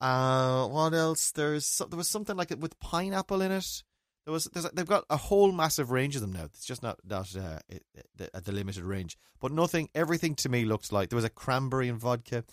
[0.00, 1.32] Uh, what else?
[1.32, 3.82] There's there was something like it with pineapple in it.
[4.26, 6.44] There was there's they've got a whole massive range of them now.
[6.44, 9.88] It's just not not uh, it, it, at the limited range, but nothing.
[9.94, 12.44] Everything to me looked like there was a cranberry and vodka,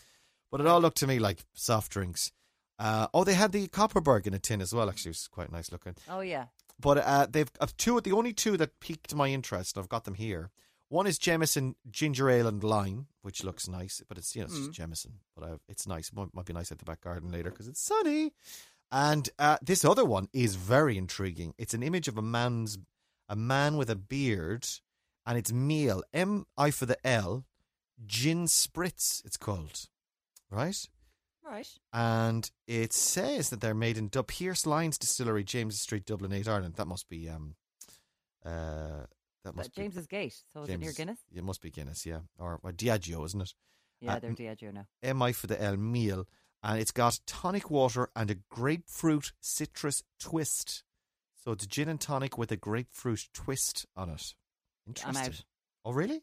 [0.52, 2.32] but it all looked to me like soft drinks.
[2.80, 4.90] Uh, oh, they had the Kopparberg in a tin as well.
[4.90, 5.96] Actually, it was quite nice looking.
[6.10, 6.46] Oh yeah.
[6.80, 8.00] But uh, they've uh, two.
[8.00, 9.78] The only two that piqued my interest.
[9.78, 10.50] I've got them here.
[10.88, 14.58] One is Jameson ginger ale and lime, which looks nice, but it's you know it's
[14.58, 16.08] just Jameson, but uh, it's nice.
[16.08, 18.34] It might, might be nice at the back garden later because it's sunny.
[18.92, 21.54] And uh, this other one is very intriguing.
[21.60, 22.80] It's an image of a man's
[23.28, 24.68] a man with a beard,
[25.28, 27.46] and it's meal M I for the L,
[28.08, 29.24] gin spritz.
[29.26, 29.90] It's called,
[30.50, 30.88] right?
[31.44, 31.68] Right.
[31.94, 36.48] and it says that they're made in Dub Pearse Lyons Distillery, James Street, Dublin, 8
[36.48, 36.76] Ireland.
[36.76, 37.56] That must be um
[38.46, 39.06] uh
[39.44, 40.36] that must be James's Gate.
[40.54, 41.20] So is it near Guinness?
[41.34, 43.54] It must be Guinness, yeah, or, or Diageo, isn't it?
[44.02, 45.14] Yeah, Uh, they're Diageo now.
[45.14, 46.28] MI for the L meal,
[46.62, 50.84] and it's got tonic water and a grapefruit citrus twist.
[51.44, 54.36] So it's gin and tonic with a grapefruit twist on it.
[54.86, 55.24] I'm Interesting.
[55.26, 55.44] out.
[55.86, 56.22] Oh, really?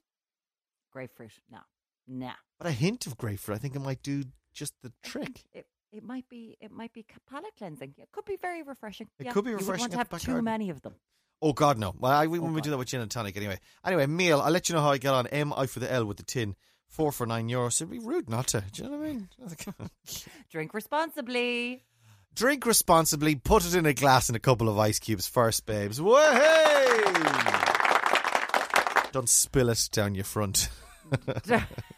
[0.93, 1.33] Grapefruit.
[1.51, 1.59] No.
[2.07, 2.33] Nah.
[2.59, 4.25] But a hint of grapefruit, I think it might do
[4.57, 5.45] just the trick.
[5.53, 7.95] It, it might be it might be palate cleansing.
[7.99, 9.09] It could be very refreshing.
[9.21, 10.95] It Yeah, could be You refreshing wouldn't want to have too many of them.
[11.43, 11.95] Oh God, no!
[11.99, 13.59] Well, I, we, oh, when we do that with gin and tonic, anyway.
[13.85, 14.41] Anyway, meal.
[14.41, 15.27] I'll let you know how I get on.
[15.27, 16.57] M I for the L with the tin,
[16.89, 17.75] four for nine euros.
[17.75, 18.65] So it'd be rude not to.
[18.73, 19.29] Do you know what I mean?
[20.51, 21.85] Drink responsibly.
[22.35, 23.35] Drink responsibly.
[23.35, 26.01] Put it in a glass and a couple of ice cubes first, babes.
[26.01, 27.03] Way!
[29.13, 30.69] Don't spill it down your front.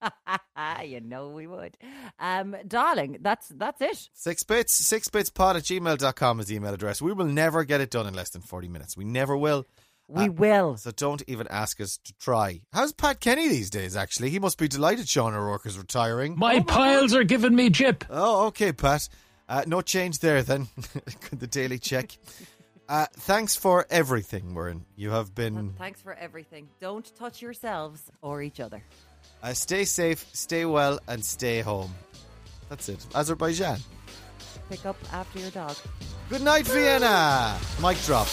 [0.84, 1.76] you know we would.
[2.18, 4.08] Um, darling, that's that's it.
[4.12, 7.02] Six bits, six bits pod at gmail.com is the email address.
[7.02, 8.96] We will never get it done in less than 40 minutes.
[8.96, 9.66] We never will.
[10.08, 10.76] We Uh, will.
[10.78, 12.62] So don't even ask us to try.
[12.72, 14.30] How's Pat Kenny these days, actually?
[14.30, 16.38] He must be delighted Sean O'Rourke is retiring.
[16.38, 18.04] My piles are giving me jip.
[18.08, 19.08] Oh, okay, Pat.
[19.48, 20.68] Uh, no change there then.
[21.32, 22.16] the daily check.
[22.90, 24.86] Uh, thanks for everything, Warren.
[24.96, 25.74] You have been.
[25.76, 26.70] Thanks for everything.
[26.80, 28.82] Don't touch yourselves or each other.
[29.42, 31.94] Uh, stay safe, stay well, and stay home.
[32.68, 33.06] That's it.
[33.14, 33.78] Azerbaijan.
[34.68, 35.76] Pick up after your dog.
[36.28, 37.56] Good night, Vienna.
[37.80, 38.28] Mic drop.